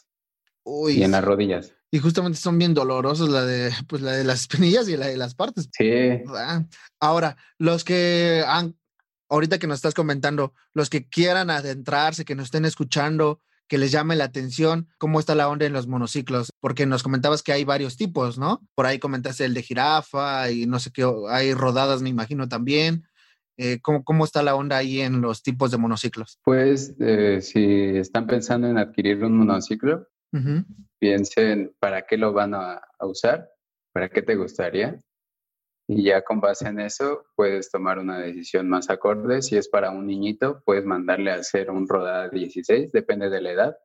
[0.62, 1.74] Uy, y en las rodillas.
[1.90, 5.16] Y justamente son bien dolorosos la de, pues, la de las espinillas y la de
[5.16, 5.68] las partes.
[5.72, 6.22] Sí.
[7.00, 8.76] Ahora, los que han,
[9.28, 13.90] ahorita que nos estás comentando, los que quieran adentrarse, que nos estén escuchando, que les
[13.90, 17.64] llame la atención, cómo está la onda en los monociclos, porque nos comentabas que hay
[17.64, 18.64] varios tipos, ¿no?
[18.76, 23.04] Por ahí comentaste el de jirafa y no sé qué, hay rodadas, me imagino también.
[23.56, 26.38] Eh, ¿cómo, ¿cómo, está la onda ahí en los tipos de monociclos?
[26.44, 30.64] Pues eh, si están pensando en adquirir un monociclo, uh -huh.
[30.98, 33.50] piensen para qué lo van a, a, usar,
[33.92, 34.98] para qué te gustaría.
[35.88, 39.42] Y ya con base en eso puedes tomar una decisión más acorde.
[39.42, 43.50] Si es para un niñito, puedes mandarle a hacer un rodada 16, depende de la
[43.50, 43.76] edad.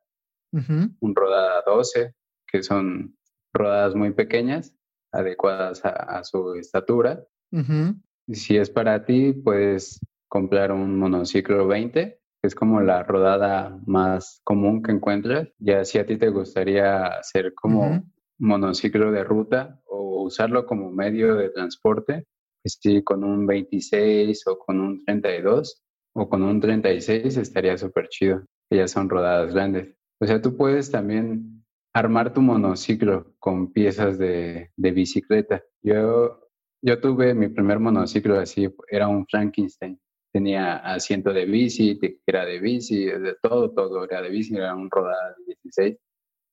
[0.54, 0.96] Uh -huh.
[1.00, 2.14] Un rodada 12,
[2.48, 3.18] que son
[3.54, 4.74] rodadas muy pequeñas,
[5.12, 7.24] adecuadas a, a su estatura.
[7.52, 8.02] Uh -huh.
[8.32, 14.42] Si es para ti, puedes comprar un monociclo 20, que es como la rodada más
[14.44, 15.50] común que encuentras.
[15.60, 18.04] Ya si a ti te gustaría hacer como uh -huh.
[18.40, 22.26] monociclo de ruta o usarlo como medio de transporte,
[22.64, 25.84] pues sí, con un 26 o con un 32
[26.16, 29.94] o con un 36 estaría súper chido, que ya son rodadas grandes.
[30.20, 35.64] O sea, tú puedes también armar tu monociclo con piezas de, de bicicleta.
[35.82, 36.45] Yo
[36.86, 40.00] yo tuve mi primer monociclo así, era un Frankenstein.
[40.32, 44.92] Tenía asiento de bici, era de bici, de todo, todo era de bici, era un
[44.92, 45.98] rodada de 16.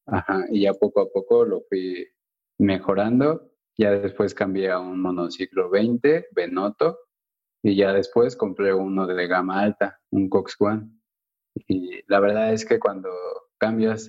[0.07, 2.09] Ajá, y ya poco a poco lo fui
[2.59, 3.51] mejorando.
[3.77, 6.99] Ya después cambié a un monociclo 20, Benoto,
[7.62, 10.88] y ya después compré uno de gama alta, un Cox One.
[11.68, 13.11] Y la verdad es que cuando
[13.59, 14.09] cambias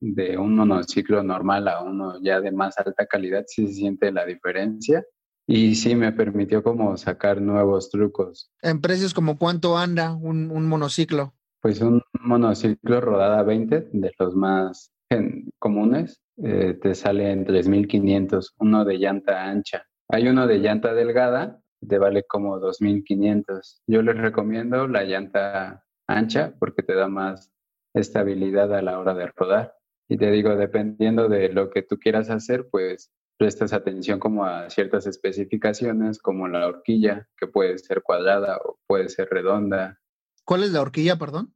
[0.00, 4.24] de un monociclo normal a uno ya de más alta calidad, sí se siente la
[4.24, 5.04] diferencia
[5.52, 8.52] y sí me permitió como sacar nuevos trucos.
[8.62, 11.34] ¿En precios como cuánto anda un, un monociclo?
[11.60, 18.54] Pues un monociclo rodada 20 de los más en, comunes eh, te sale en 3.500,
[18.60, 19.88] uno de llanta ancha.
[20.08, 23.82] Hay uno de llanta delgada, te vale como 2.500.
[23.88, 27.50] Yo les recomiendo la llanta ancha porque te da más
[27.92, 29.74] estabilidad a la hora de rodar.
[30.08, 33.10] Y te digo, dependiendo de lo que tú quieras hacer, pues
[33.40, 39.08] prestas atención como a ciertas especificaciones, como la horquilla, que puede ser cuadrada o puede
[39.08, 39.98] ser redonda.
[40.44, 41.54] ¿Cuál es la horquilla, perdón?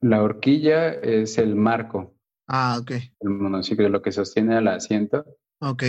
[0.00, 2.16] La horquilla es el marco.
[2.48, 2.90] Ah, ok.
[3.20, 5.24] El monociclo, lo que sostiene al asiento.
[5.60, 5.84] Ok.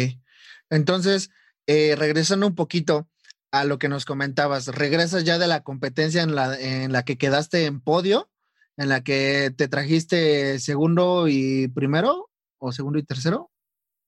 [0.70, 1.32] Entonces,
[1.66, 3.10] eh, regresando un poquito,
[3.52, 7.18] a lo que nos comentabas, regresas ya de la competencia en la, en la que
[7.18, 8.30] quedaste en podio,
[8.78, 12.30] en la que te trajiste segundo y primero,
[12.60, 13.50] o segundo y tercero.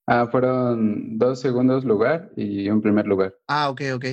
[0.07, 3.35] Ah, fueron dos segundos lugar y un primer lugar.
[3.47, 4.05] Ah, ok, ok.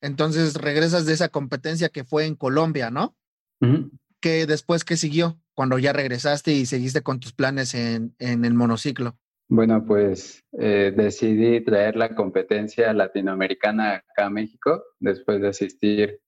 [0.00, 3.16] Entonces regresas de esa competencia que fue en Colombia, ¿no?
[3.60, 3.90] Ujú.
[4.20, 5.40] Que después, ¿qué siguió?
[5.54, 9.18] Cuando ya regresaste y seguiste con tus planes en, en el monociclo.
[9.48, 16.20] Bueno, pues eh, decidí traer la competencia latinoamericana acá a México después de asistir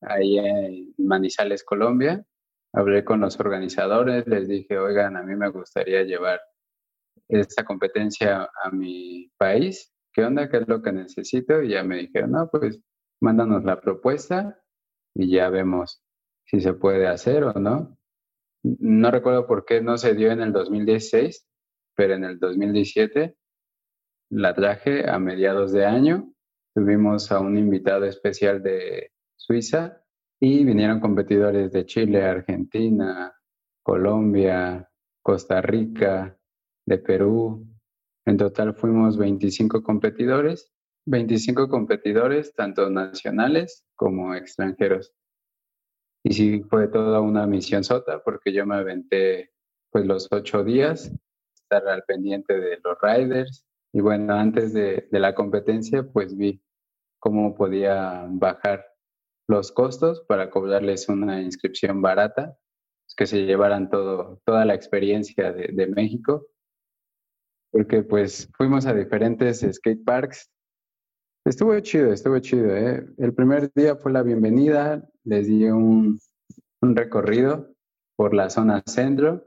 [0.00, 2.24] ahí en Manizales, Colombia.
[2.72, 6.40] Hablé con los organizadores, les dije, oigan, a mí me gustaría llevar
[7.30, 9.92] esta competencia a mi país.
[10.12, 10.48] ¿Qué onda?
[10.48, 11.62] ¿Qué es lo que necesito?
[11.62, 12.80] Y ya me dijeron, no, pues
[13.20, 14.60] mándanos la propuesta
[15.14, 16.02] y ya vemos
[16.44, 17.96] si se puede hacer o no.
[18.62, 21.46] No recuerdo por qué no se dio en el 2016,
[21.94, 23.36] pero en el 2017
[24.30, 26.32] la traje a mediados de año.
[26.74, 30.02] Tuvimos a un invitado especial de Suiza
[30.40, 33.34] y vinieron competidores de Chile, Argentina,
[33.82, 34.88] Colombia,
[35.22, 36.38] Costa Rica,
[36.90, 37.66] de Perú.
[38.26, 40.72] En total fuimos 25 competidores,
[41.06, 45.14] 25 competidores tanto nacionales como extranjeros.
[46.24, 49.52] Y sí fue toda una misión sota porque yo me aventé
[49.90, 51.12] pues los ocho días,
[51.54, 53.64] estar al pendiente de los riders.
[53.92, 56.60] Y bueno, antes de, de la competencia pues vi
[57.20, 58.84] cómo podía bajar
[59.48, 62.58] los costos para cobrarles una inscripción barata,
[63.04, 66.46] pues, que se llevaran todo, toda la experiencia de, de México
[67.70, 70.50] porque pues fuimos a diferentes skate parks.
[71.44, 72.76] Estuvo chido, estuvo chido.
[72.76, 73.06] ¿eh?
[73.18, 76.20] El primer día fue la bienvenida, les di un,
[76.82, 77.74] un recorrido
[78.16, 79.46] por la zona centro.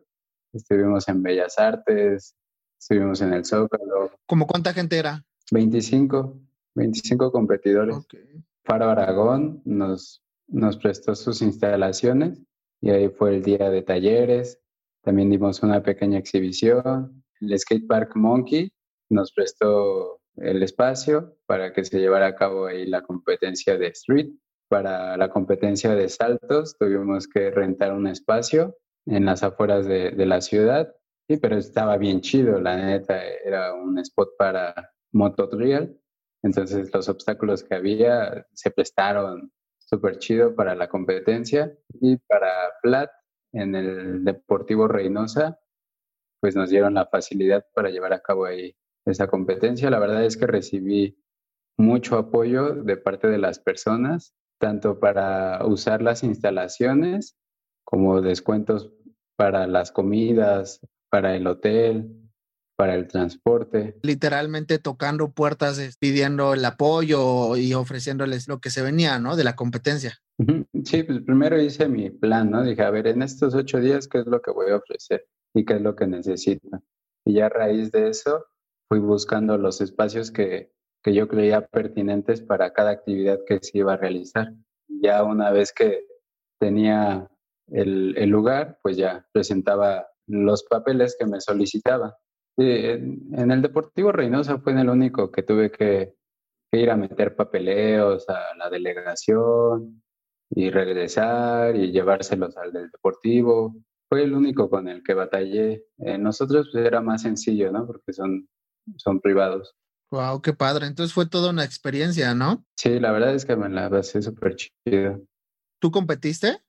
[0.54, 2.36] Estuvimos en Bellas Artes,
[2.80, 4.12] estuvimos en el Zócalo.
[4.26, 5.24] ¿Cómo cuánta gente era?
[5.52, 6.40] 25,
[6.76, 7.96] 25 competidores.
[7.96, 8.16] Ok.
[8.64, 12.42] Faro Aragón nos, nos prestó sus instalaciones
[12.82, 14.60] y ahí fue el día de talleres.
[15.02, 18.72] También dimos una pequeña exhibición el Skate Park Monkey
[19.10, 24.32] nos prestó el espacio para que se llevara a cabo ahí la competencia de street.
[24.70, 28.76] Para la competencia de saltos tuvimos que rentar un espacio
[29.06, 30.96] en las afueras de, la ciudad,
[31.28, 35.96] sí, pero estaba bien chido, la neta, era un spot para mototrial,
[36.42, 42.50] entonces los obstáculos que había se prestaron súper chido para la competencia y para
[42.82, 43.12] flat
[43.52, 45.60] en el Deportivo Reynosa
[46.44, 48.76] pues nos dieron la facilidad para llevar a cabo ahí
[49.06, 49.90] esa competencia.
[49.90, 51.18] La verdad es que recibí
[51.78, 57.38] mucho apoyo de parte de las personas, tanto para usar las instalaciones
[57.86, 58.92] como descuentos
[59.38, 62.14] para las comidas, para el hotel,
[62.76, 63.98] para el transporte.
[64.02, 69.38] Literalmente tocando puertas, eh, pidiendo el apoyo y ofreciéndoles lo que se venía, ¿no?
[69.38, 70.20] De la competencia.
[70.86, 72.64] Sí, pues primero hice mi plan, ¿no?
[72.64, 75.28] Dije, a ver, en estos ocho días, ¿qué es lo que voy a ofrecer?
[75.54, 76.68] y qué es lo que necesito.
[77.26, 78.46] Y ya a raíz de eso
[78.90, 80.72] fui buscando los espacios que,
[81.04, 84.54] que yo creía pertinentes para cada actividad que se iba a realizar.
[84.88, 86.06] Ya una vez que
[86.60, 87.30] tenía
[87.68, 92.18] el, el lugar, pues ya presentaba los papeles que me solicitaba.
[92.58, 96.14] Y en, en el Deportivo Reynosa fue en el único que tuve que,
[96.72, 100.03] que ir a meter papeleos a la delegación
[100.56, 103.76] y regresar y llevárselos al del Deportivo
[104.10, 105.86] fue el único con el que batallé.
[105.98, 107.88] Eh, nosotros pues, era más sencillo, ¿no?
[107.88, 108.48] Porque son,
[108.98, 109.76] son privados.
[110.12, 110.86] Wow, qué padre.
[110.86, 112.64] Entonces fue toda una experiencia, ¿no?
[112.78, 115.24] Sí, la verdad es que me la pasé súper chido.
[115.82, 116.60] ¿Tú competiste?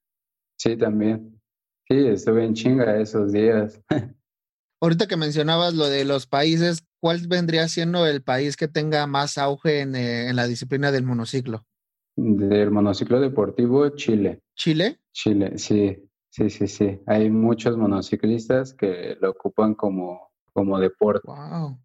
[0.59, 1.39] Sí, también.
[1.87, 3.79] Sí, estuve en chinga esos días.
[4.81, 9.37] Ahorita que mencionabas lo de los países, ¿cuál vendría siendo el país que tenga más
[9.37, 11.67] auge en, eh, en la disciplina del monociclo?
[12.17, 14.43] Del monociclo deportivo, Chile.
[14.55, 15.01] ¿Chile?
[15.13, 16.11] Chile, sí.
[16.31, 17.01] Sí, sí, sí.
[17.07, 21.29] Hay muchos monociclistas que lo ocupan como, como deporte.
[21.29, 21.79] Wow.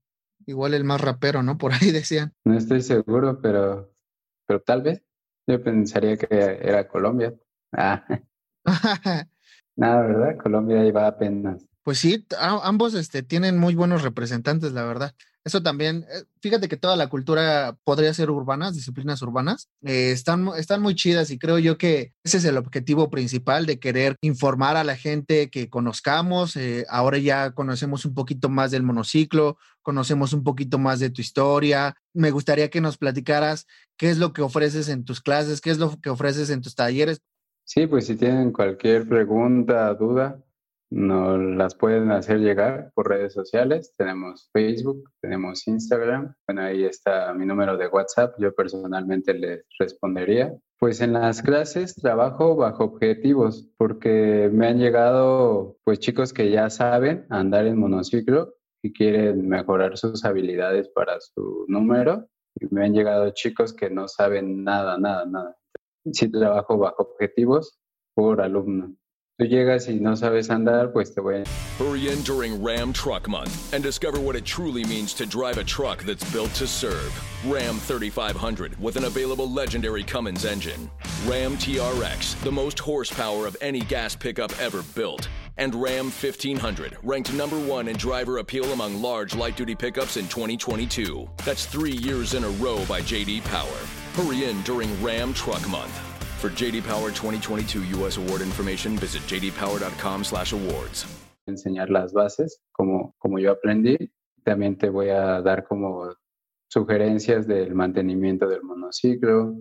[0.47, 1.57] Igual el más rapero, ¿no?
[1.59, 2.33] Por ahí decían.
[2.45, 3.93] No estoy seguro, pero,
[4.47, 5.03] pero tal vez.
[5.47, 7.33] Yo pensaría que era Colombia.
[7.71, 8.05] Ah,
[9.75, 10.37] nada, ¿verdad?
[10.41, 11.68] Colombia iba apenas.
[11.89, 15.15] Pues sí, ambos este, tienen muy buenos representantes, la verdad.
[15.43, 20.49] Eso también, eh, fíjate que toda la cultura podría ser urbanas, disciplinas urbanas, eh, están,
[20.55, 24.77] están muy chidas y creo yo que ese es el objetivo principal de querer informar
[24.77, 26.55] a la gente que conozcamos.
[26.57, 31.21] eh, ahora ya conocemos un poquito más del monociclo, conocemos un poquito más de tu
[31.21, 31.95] historia.
[32.13, 33.65] Me gustaría que nos platicaras
[33.97, 36.75] qué es lo que ofreces en tus clases, qué es lo que ofreces en tus
[36.75, 37.19] talleres.
[37.63, 40.39] Sí, pues si tienen cualquier pregunta, duda,
[40.91, 43.93] nos las pueden hacer llegar por redes sociales.
[43.97, 46.33] Tenemos Facebook, tenemos Instagram.
[46.47, 48.35] Bueno, ahí está mi número de WhatsApp.
[48.39, 50.53] Yo personalmente les respondería.
[50.79, 56.69] Pues en las clases trabajo bajo objetivos porque me han llegado pues chicos que ya
[56.69, 62.27] saben andar en monociclo y quieren mejorar sus habilidades para su número.
[62.55, 65.55] Y me han llegado chicos que no saben nada, nada, nada.
[66.11, 67.77] Sí trabajo bajo objetivos
[68.15, 68.95] por alumno.
[69.39, 71.45] Tú llegas y no sabes andar, pues te voy a...
[71.81, 75.63] Hurry in during Ram Truck Month and discover what it truly means to drive a
[75.63, 77.09] truck that's built to serve.
[77.45, 80.91] Ram 3500 with an available legendary Cummins engine.
[81.25, 85.29] Ram TRX, the most horsepower of any gas pickup ever built.
[85.55, 90.27] And Ram 1500, ranked number one in driver appeal among large light duty pickups in
[90.27, 91.29] 2022.
[91.45, 93.79] That's three years in a row by JD Power.
[94.15, 96.08] Hurry in during Ram Truck Month.
[96.39, 101.05] For JD Power 2022 US Award information, visit jdpower.com/awards.
[101.45, 103.97] Enseñar las bases como, como yo aprendí.
[104.45, 106.15] También te voy a dar como
[106.69, 109.57] sugerencias del mantenimiento del monociclo,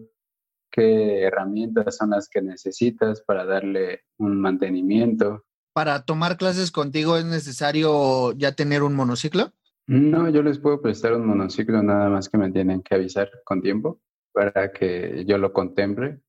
[0.70, 5.46] qué herramientas son las que necesitas para darle un mantenimiento.
[5.72, 9.50] ¿Para tomar clases contigo es necesario ya tener un monociclo?
[9.88, 13.62] No, yo les puedo prestar un monociclo, nada más que me tienen que avisar con
[13.62, 14.00] tiempo
[14.32, 16.20] para que yo lo contemple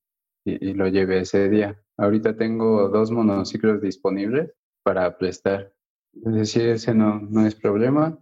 [0.45, 1.81] y, lo lleve ese día.
[1.97, 4.51] Ahorita tengo dos monociclos disponibles
[4.83, 5.73] para prestar.
[6.13, 8.17] Es decir, ese no, no es problema.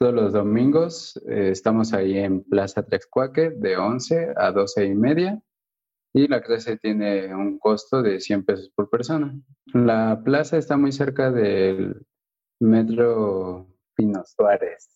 [0.00, 5.42] Todos los domingos eh, estamos ahí en Plaza Trexcuaque de 11 a 12 y media
[6.14, 9.38] y la clase tiene un costo de 100 pesos por persona.
[9.66, 12.06] La plaza está muy cerca del
[12.60, 14.88] metro Pino Suárez.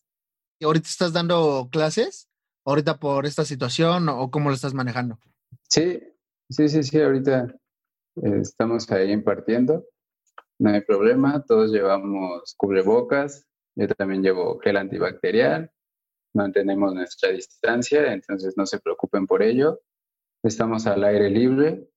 [0.61, 2.29] ¿Y ahorita estás dando clases?
[2.65, 5.19] ¿Ahorita por esta situación o cómo lo estás manejando?
[5.69, 6.01] Sí,
[6.53, 7.47] Sí, sí, sí, ahorita
[8.17, 9.87] eh, estamos ahí impartiendo,
[10.59, 15.71] no hay problema, todos llevamos cubrebocas, yo también llevo gel antibacterial,
[16.35, 19.81] mantenemos nuestra distancia, entonces no se preocupen por ello,
[20.43, 21.89] estamos al aire libre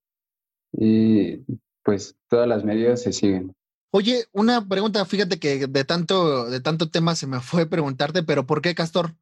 [0.71, 1.43] y
[1.83, 3.53] pues todas las medidas se siguen.
[3.91, 8.45] Oye, una pregunta, fíjate que de tanto, de tanto tema se me fue preguntarte, pero
[8.45, 9.15] ¿por qué Castor?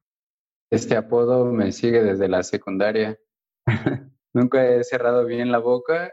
[0.69, 3.17] Este apodo me sigue desde la secundaria.
[4.33, 6.11] Nunca he cerrado bien la boca,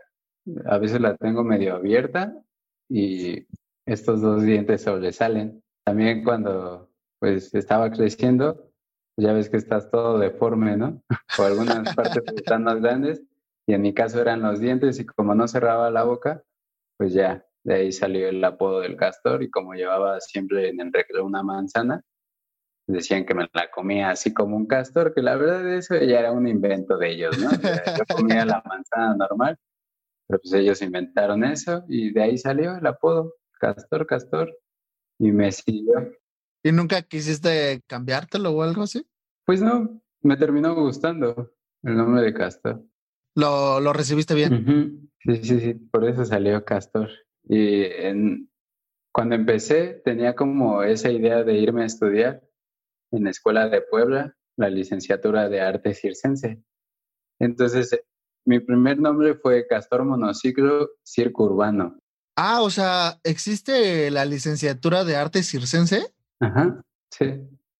[0.66, 2.34] a veces la tengo medio abierta
[2.88, 3.46] y
[3.86, 5.62] estos dos dientes sobresalen.
[5.84, 8.70] También cuando pues estaba creciendo,
[9.16, 11.02] ya ves que estás todo deforme, ¿no?
[11.38, 13.22] O algunas partes están más grandes
[13.66, 16.42] y en mi caso eran los dientes y como no cerraba la boca,
[16.96, 20.92] pues ya, de ahí salió el apodo del castor y como llevaba siempre en el
[20.92, 22.02] recreo una manzana,
[22.90, 26.32] decían que me la comía así como un castor, que la verdad eso ya era
[26.32, 27.50] un invento de ellos, ¿no?
[27.50, 29.58] yo comía la manzana normal,
[30.26, 34.56] pero pues ellos inventaron eso y de ahí salió el apodo, castor, castor,
[35.18, 36.12] y me siguió.
[36.62, 39.06] ¿Y nunca quisiste cambiártelo o algo así?
[39.44, 42.84] Pues no, me terminó gustando el nombre de castor.
[43.34, 45.10] ¿Lo, lo recibiste bien?
[45.20, 47.08] Sí, sí, sí, por eso salió castor.
[47.44, 48.50] Y en,
[49.12, 52.42] cuando empecé tenía como esa idea de irme a estudiar
[53.10, 56.62] en la Escuela de Puebla, la licenciatura de arte circense.
[57.38, 57.98] Entonces,
[58.44, 61.98] mi primer nombre fue Castor Monociclo Circo Urbano.
[62.36, 66.14] Ah, o sea, ¿existe la licenciatura de arte circense?
[66.40, 67.26] Ajá, sí.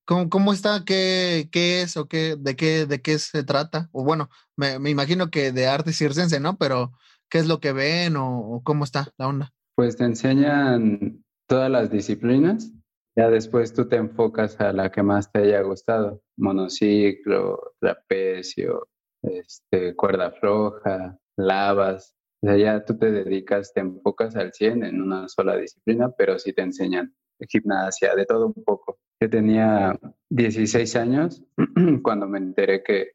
[0.05, 0.85] ¿Cómo, cómo está?
[0.85, 3.89] ¿Qué, ¿Qué, es o qué, de, qué, de qué se trata?
[3.93, 6.57] O bueno, me, me, imagino que de arte circense, ¿no?
[6.57, 6.93] Pero,
[7.29, 9.53] ¿qué es lo que ven o, o cómo está la onda?
[9.77, 12.73] Pues te enseñan todas las disciplinas
[13.17, 18.89] ya después tú te enfocas a la que más te haya gustado, monociclo, trapecio,
[19.23, 22.15] este, cuerda floja, lavas.
[22.43, 26.63] Ya tú te dedicas, te enfocas al 100 en una sola disciplina, pero sí te
[26.63, 27.15] enseñan
[27.49, 28.99] gimnasia, de todo un poco.
[29.21, 29.99] Yo tenía
[30.31, 31.43] 16 años
[32.03, 33.13] cuando me enteré que,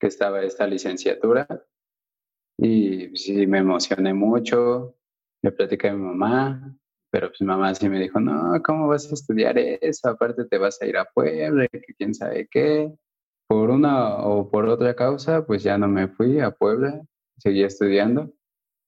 [0.00, 1.46] que estaba esta licenciatura
[2.58, 4.96] y sí me emocioné mucho,
[5.42, 6.76] le platicé a mi mamá,
[7.14, 10.08] pero pues mamá sí me dijo, no, ¿cómo vas a estudiar eso?
[10.08, 12.92] Aparte te vas a ir a Puebla, quién sabe qué.
[13.46, 17.00] Por una o por otra causa, pues ya no me fui a Puebla,
[17.38, 18.32] seguí estudiando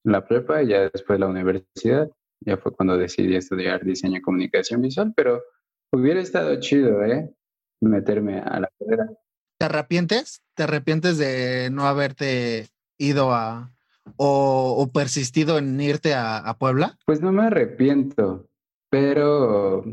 [0.02, 2.10] la prepa y ya después la universidad.
[2.40, 5.44] Ya fue cuando decidí estudiar diseño y comunicación visual, pero
[5.92, 7.32] hubiera estado chido, ¿eh?
[7.80, 9.08] Meterme a la carrera.
[9.56, 10.42] ¿Te arrepientes?
[10.56, 12.66] ¿Te arrepientes de no haberte
[12.98, 13.70] ido a,
[14.16, 16.96] o, persistido en irte a, Puebla?
[17.06, 18.48] Pues no me arrepiento,
[18.90, 19.84] pero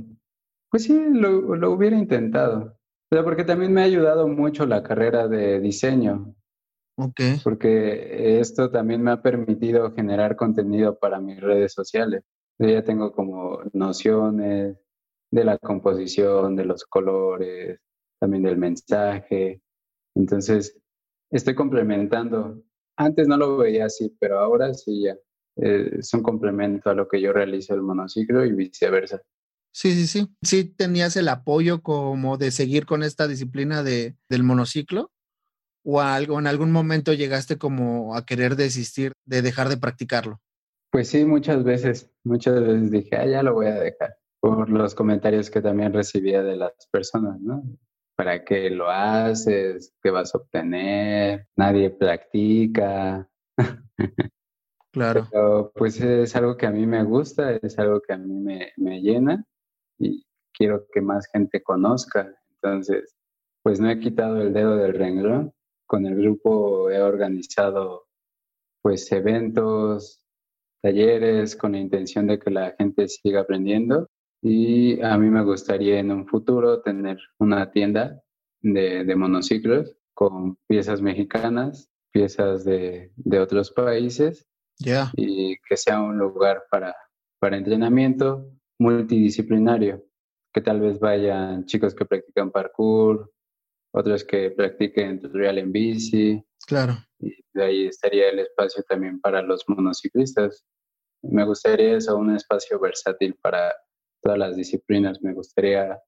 [0.70, 2.78] pues sí, lo, lo hubiera intentado.
[3.12, 6.36] O sea, porque también me ha ayudado mucho la carrera de diseño.
[6.98, 7.22] Ok.
[7.44, 12.24] Porque esto también me ha permitido generar contenido para mis redes sociales.
[12.60, 14.78] Yo ya tengo como nociones
[15.32, 17.80] de la composición, de los colores,
[18.20, 19.62] también del mensaje.
[20.16, 20.80] Entonces,
[21.32, 22.62] estoy complementando.
[22.98, 25.16] Antes no lo veía así, pero ahora sí ya.
[25.56, 29.22] Eh, es un complemento a lo que yo realizo el monociclo y viceversa.
[29.72, 30.28] Sí, sí, sí.
[30.42, 35.12] Sí tenías el apoyo como de seguir con esta disciplina de, del monociclo
[35.86, 40.40] o algo, en algún momento llegaste como a querer desistir de dejar de practicarlo.
[40.92, 44.96] Pues sí, muchas veces, muchas veces dije, ah, ya lo voy a dejar por los
[44.96, 47.64] comentarios que también recibía de las personas, ¿no?
[48.16, 49.94] ¿Para qué lo haces?
[50.02, 51.48] ¿Qué vas a obtener?
[51.56, 53.28] Nadie practica.
[54.94, 55.28] Claro.
[55.32, 58.74] Pero pues es algo que a mí me gusta, es algo que a mí me,
[58.78, 59.44] me llena
[59.98, 62.32] y quiero que más gente conozca.
[62.52, 63.16] Entonces,
[63.64, 65.52] pues no he quitado el dedo del renglón.
[65.88, 68.06] Con el grupo he organizado
[68.84, 70.24] pues eventos,
[70.84, 74.10] talleres con la intención de que la gente siga aprendiendo
[74.44, 78.22] y a mí me gustaría en un futuro tener una tienda
[78.62, 84.46] de, de monociclos con piezas mexicanas, piezas de, de otros países
[85.16, 86.94] y que sea un lugar para,
[87.40, 90.04] para entrenamiento multidisciplinario,
[90.54, 93.32] que tal vez vayan chicos que practican parkour,
[93.94, 96.44] otros que practiquen tutorial en bici.
[96.68, 96.96] Claro.
[97.20, 100.66] Y de ahí estaría el espacio también para los monociclistas.
[101.22, 103.74] Me gustaría eso, un espacio versátil para
[104.24, 105.22] todas las disciplinas.
[105.22, 106.02] Me gustaría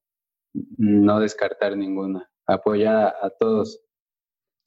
[0.78, 3.80] no descartar ninguna, apoyar a, todos.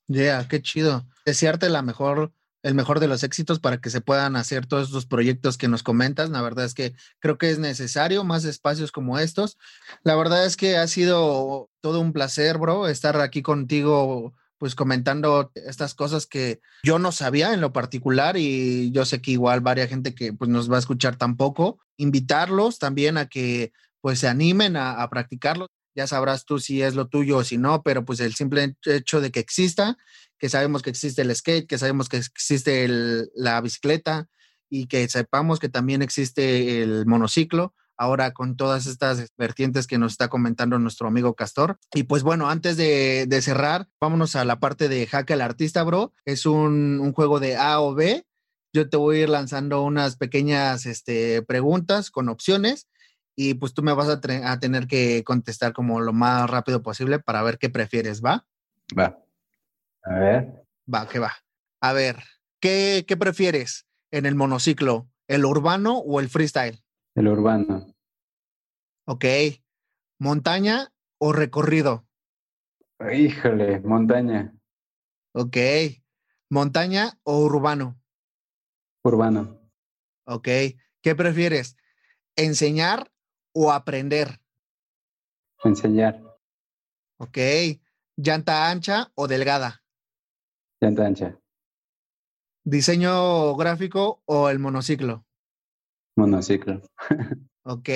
[0.07, 1.05] Ya, qué chido.
[1.25, 2.31] Desearte la mejor
[2.61, 5.81] el mejor de los éxitos para que se puedan hacer todos estos proyectos que nos
[5.81, 6.29] comentas.
[6.29, 9.57] La verdad es que creo que es necesario más espacios como estos.
[10.03, 15.51] La verdad es que ha sido todo un placer, bro, estar aquí contigo pues comentando
[15.55, 19.87] estas cosas que yo no sabía en lo particular y yo sé que igual varia
[19.87, 24.75] gente que pues nos va a escuchar tampoco, invitarlos también a que pues se animen
[24.75, 25.67] a, a practicarlo.
[25.95, 29.21] Ya sabrás tú si es lo tuyo o si no, pero pues el simple hecho
[29.21, 29.97] de que exista
[30.39, 32.87] que sabemos que existe el skate, que sabemos que existe
[33.35, 34.27] la bicicleta
[34.69, 40.13] y que sepamos que también existe el monociclo, ahora con todas estas vertientes que nos
[40.13, 41.77] está comentando nuestro amigo Castor.
[41.93, 46.13] Y pues bueno, antes de, cerrar, vámonos a la parte de Hack al Artista, bro.
[46.23, 48.25] Es un, juego de A o B.
[48.73, 52.87] Yo te voy a ir lanzando unas pequeñas este, preguntas con opciones
[53.35, 54.21] y pues tú me vas a,
[54.51, 58.47] a tener que contestar como lo más rápido posible para ver qué prefieres, ¿va?
[58.97, 59.19] Va.
[60.03, 60.63] A ver.
[60.93, 61.33] Va, que va.
[61.81, 62.23] A ver,
[62.61, 65.09] ¿qué, ¿qué prefieres en el monociclo?
[65.27, 66.81] ¿El urbano o el freestyle?
[67.19, 67.93] El urbano.
[69.05, 69.25] Ok.
[70.19, 72.07] ¿Montaña o recorrido?
[73.13, 74.57] Híjole, montaña.
[75.33, 75.57] Ok.
[76.49, 78.01] ¿Montaña o urbano?
[79.03, 79.69] Urbano.
[80.27, 80.47] Ok.
[81.01, 81.75] ¿Qué prefieres?
[82.37, 83.11] ¿Enseñar
[83.53, 84.39] o aprender?
[85.65, 86.23] Enseñar.
[87.17, 87.37] Ok.
[88.15, 89.83] ¿Llanta ancha o delgada?
[90.79, 91.37] Llanta ancha.
[92.63, 95.25] ¿Diseño gráfico o el monociclo?
[96.19, 96.81] Monociclo.
[97.63, 97.89] ok,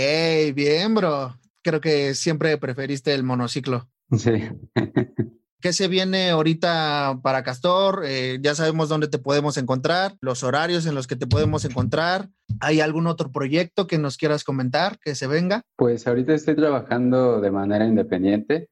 [0.55, 1.37] bien, bro.
[1.61, 3.89] Creo que siempre preferiste el monociclo.
[4.17, 4.31] Sí.
[5.61, 8.03] ¿Qué se viene ahorita para Castor?
[8.05, 12.27] Eh, ya sabemos dónde te podemos encontrar, los horarios en los que te podemos encontrar.
[12.59, 15.61] ¿Hay algún otro proyecto que nos quieras comentar que se venga?
[15.77, 18.67] Pues ahorita estoy trabajando de manera independiente.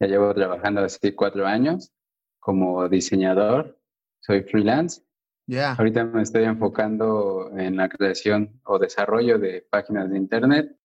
[0.00, 1.92] Ya llevo trabajando así cuatro años
[2.44, 3.80] como diseñador,
[4.20, 5.00] soy freelance.
[5.46, 5.74] Ya.
[5.74, 10.76] Ahorita me estoy enfocando en la creación o desarrollo de páginas de internet.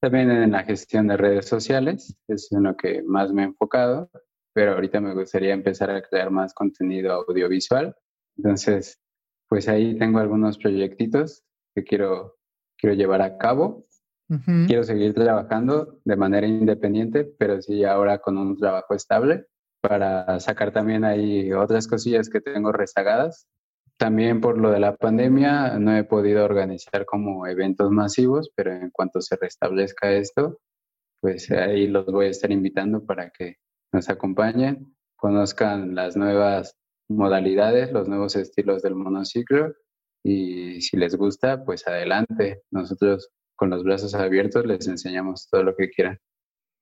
[0.00, 4.10] También en la gestión de redes sociales, es en lo que más me he enfocado,
[4.52, 7.96] pero ahorita me gustaría empezar a crear más contenido audiovisual.
[8.36, 9.00] Entonces,
[9.48, 11.44] pues ahí tengo algunos proyectitos
[11.74, 12.36] que quiero,
[12.76, 13.86] quiero llevar a cabo.
[14.66, 19.46] Quiero seguir trabajando de manera independiente, pero sí ahora con un trabajo estable
[19.80, 23.46] para sacar también ahí otras cosillas que tengo rezagadas.
[23.96, 28.90] También por lo de la pandemia no he podido organizar como eventos masivos, pero en
[28.90, 30.58] cuanto se restablezca esto,
[31.20, 33.56] pues ahí los voy a estar invitando para que
[33.92, 36.76] nos acompañen, conozcan las nuevas
[37.08, 39.74] modalidades, los nuevos estilos del monociclo
[40.22, 42.62] y si les gusta, pues adelante.
[42.70, 46.18] Nosotros con los brazos abiertos les enseñamos todo lo que quieran.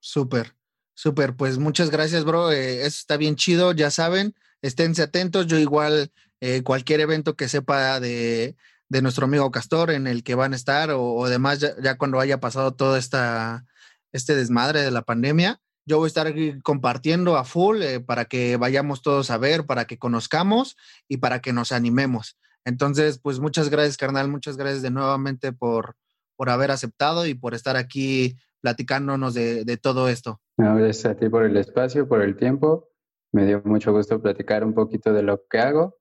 [0.00, 0.54] Súper.
[0.94, 2.52] Súper, pues muchas gracias, bro.
[2.52, 5.46] Eh, eso está bien chido, ya saben, esténse atentos.
[5.46, 8.56] Yo igual, eh, cualquier evento que sepa de,
[8.88, 12.38] de, nuestro amigo Castor en el que van a estar o, demás, ya, cuando haya
[12.40, 13.66] pasado todo esta,
[14.12, 16.32] este desmadre de la pandemia, yo voy a estar
[16.62, 20.76] compartiendo a full eh, para que vayamos todos a ver, para que conozcamos
[21.08, 22.38] y para que nos animemos.
[22.64, 25.96] Entonces, pues muchas gracias, carnal, muchas gracias de nuevamente por,
[26.36, 30.40] por haber aceptado y por estar aquí platicándonos de, todo esto.
[30.56, 32.88] No, gracias a ti por el espacio, por el tiempo.
[33.30, 35.98] Me dio mucho gusto platicar un poquito de lo que hago.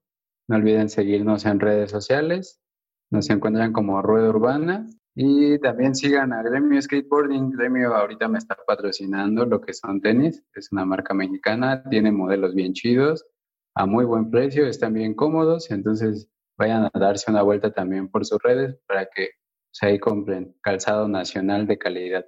[0.48, 2.62] No olviden seguirnos en redes sociales.
[3.10, 7.50] Nos encuentran como Rueda Urbana y también sigan a Gremio Skateboarding.
[7.50, 10.42] Gremio ahorita me está patrocinando lo que son tenis.
[10.54, 13.26] Es una marca mexicana, tiene modelos bien chidos,
[13.74, 15.70] a muy buen precio, están bien cómodos.
[15.70, 19.32] Entonces vayan a darse una vuelta también por sus redes para que
[19.70, 22.24] pues, ahí compren calzado nacional de calidad.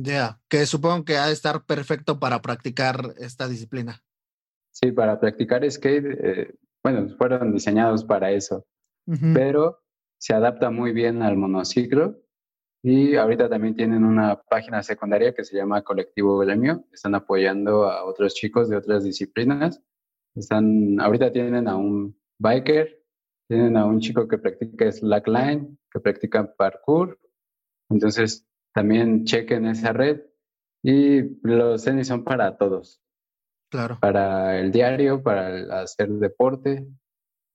[0.00, 4.00] Ya, que supongo que ha de estar perfecto para practicar esta disciplina.
[4.70, 8.64] Sí, para practicar skate, eh, bueno, fueron diseñados para eso,
[9.06, 9.32] Ujú.
[9.34, 9.80] pero
[10.20, 12.20] se adapta muy bien al monociclo
[12.82, 18.04] y ahorita también tienen una página secundaria que se llama Colectivo Gremio, están apoyando a
[18.04, 19.82] otros chicos de otras disciplinas,
[20.36, 23.04] están, ahorita tienen a un biker,
[23.48, 27.18] tienen a un chico que practica slackline, que practica parkour,
[27.90, 28.47] entonces
[28.78, 30.20] también chequen esa red
[30.84, 33.00] y los tenis son para todos,
[33.72, 33.98] Claro.
[34.00, 36.86] para el diario, para el hacer deporte,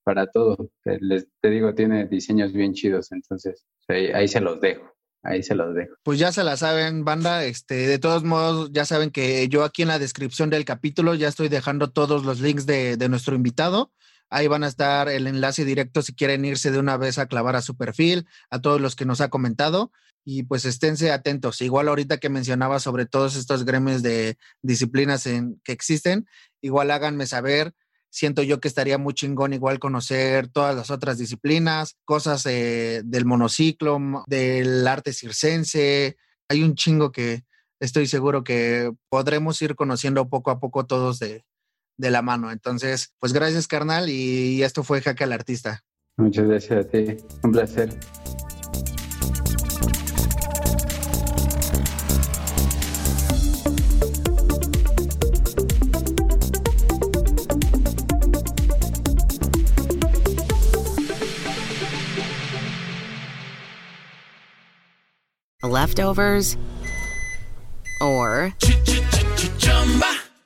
[0.04, 0.70] para todo.
[0.82, 4.84] Te, les- te digo, tiene diseños bien chidos, entonces ahí, ahí se los dejo,
[5.22, 5.94] ahí se los dejo.
[6.02, 7.44] Pues ya se la saben, banda.
[7.46, 11.28] Este, de todos modos, ya saben que yo aquí en la descripción del capítulo ya
[11.28, 13.92] estoy dejando todos los links de, de nuestro invitado.
[14.30, 17.56] Ahí van a estar el enlace directo si quieren irse de una vez a clavar
[17.56, 19.92] a su perfil, a todos los que nos ha comentado.
[20.24, 21.60] Y pues esténse atentos.
[21.60, 26.26] Igual ahorita que mencionaba sobre todos estos gremios de disciplinas en, que existen,
[26.62, 27.74] igual háganme saber.
[28.10, 33.26] Siento yo que estaría muy chingón igual conocer todas las otras disciplinas, cosas eh, del
[33.26, 36.16] monociclo, mo- del arte circense.
[36.48, 37.44] Hay un chingo que
[37.80, 41.44] estoy seguro que podremos ir conociendo poco a poco todos de,
[41.96, 42.50] de la mano.
[42.50, 44.08] Entonces, pues gracias, carnal.
[44.08, 45.84] Y esto fue Jaque al Artista.
[46.16, 47.98] Muchas gracias a ti, un placer.
[65.74, 66.56] Leftovers?
[68.00, 68.52] Or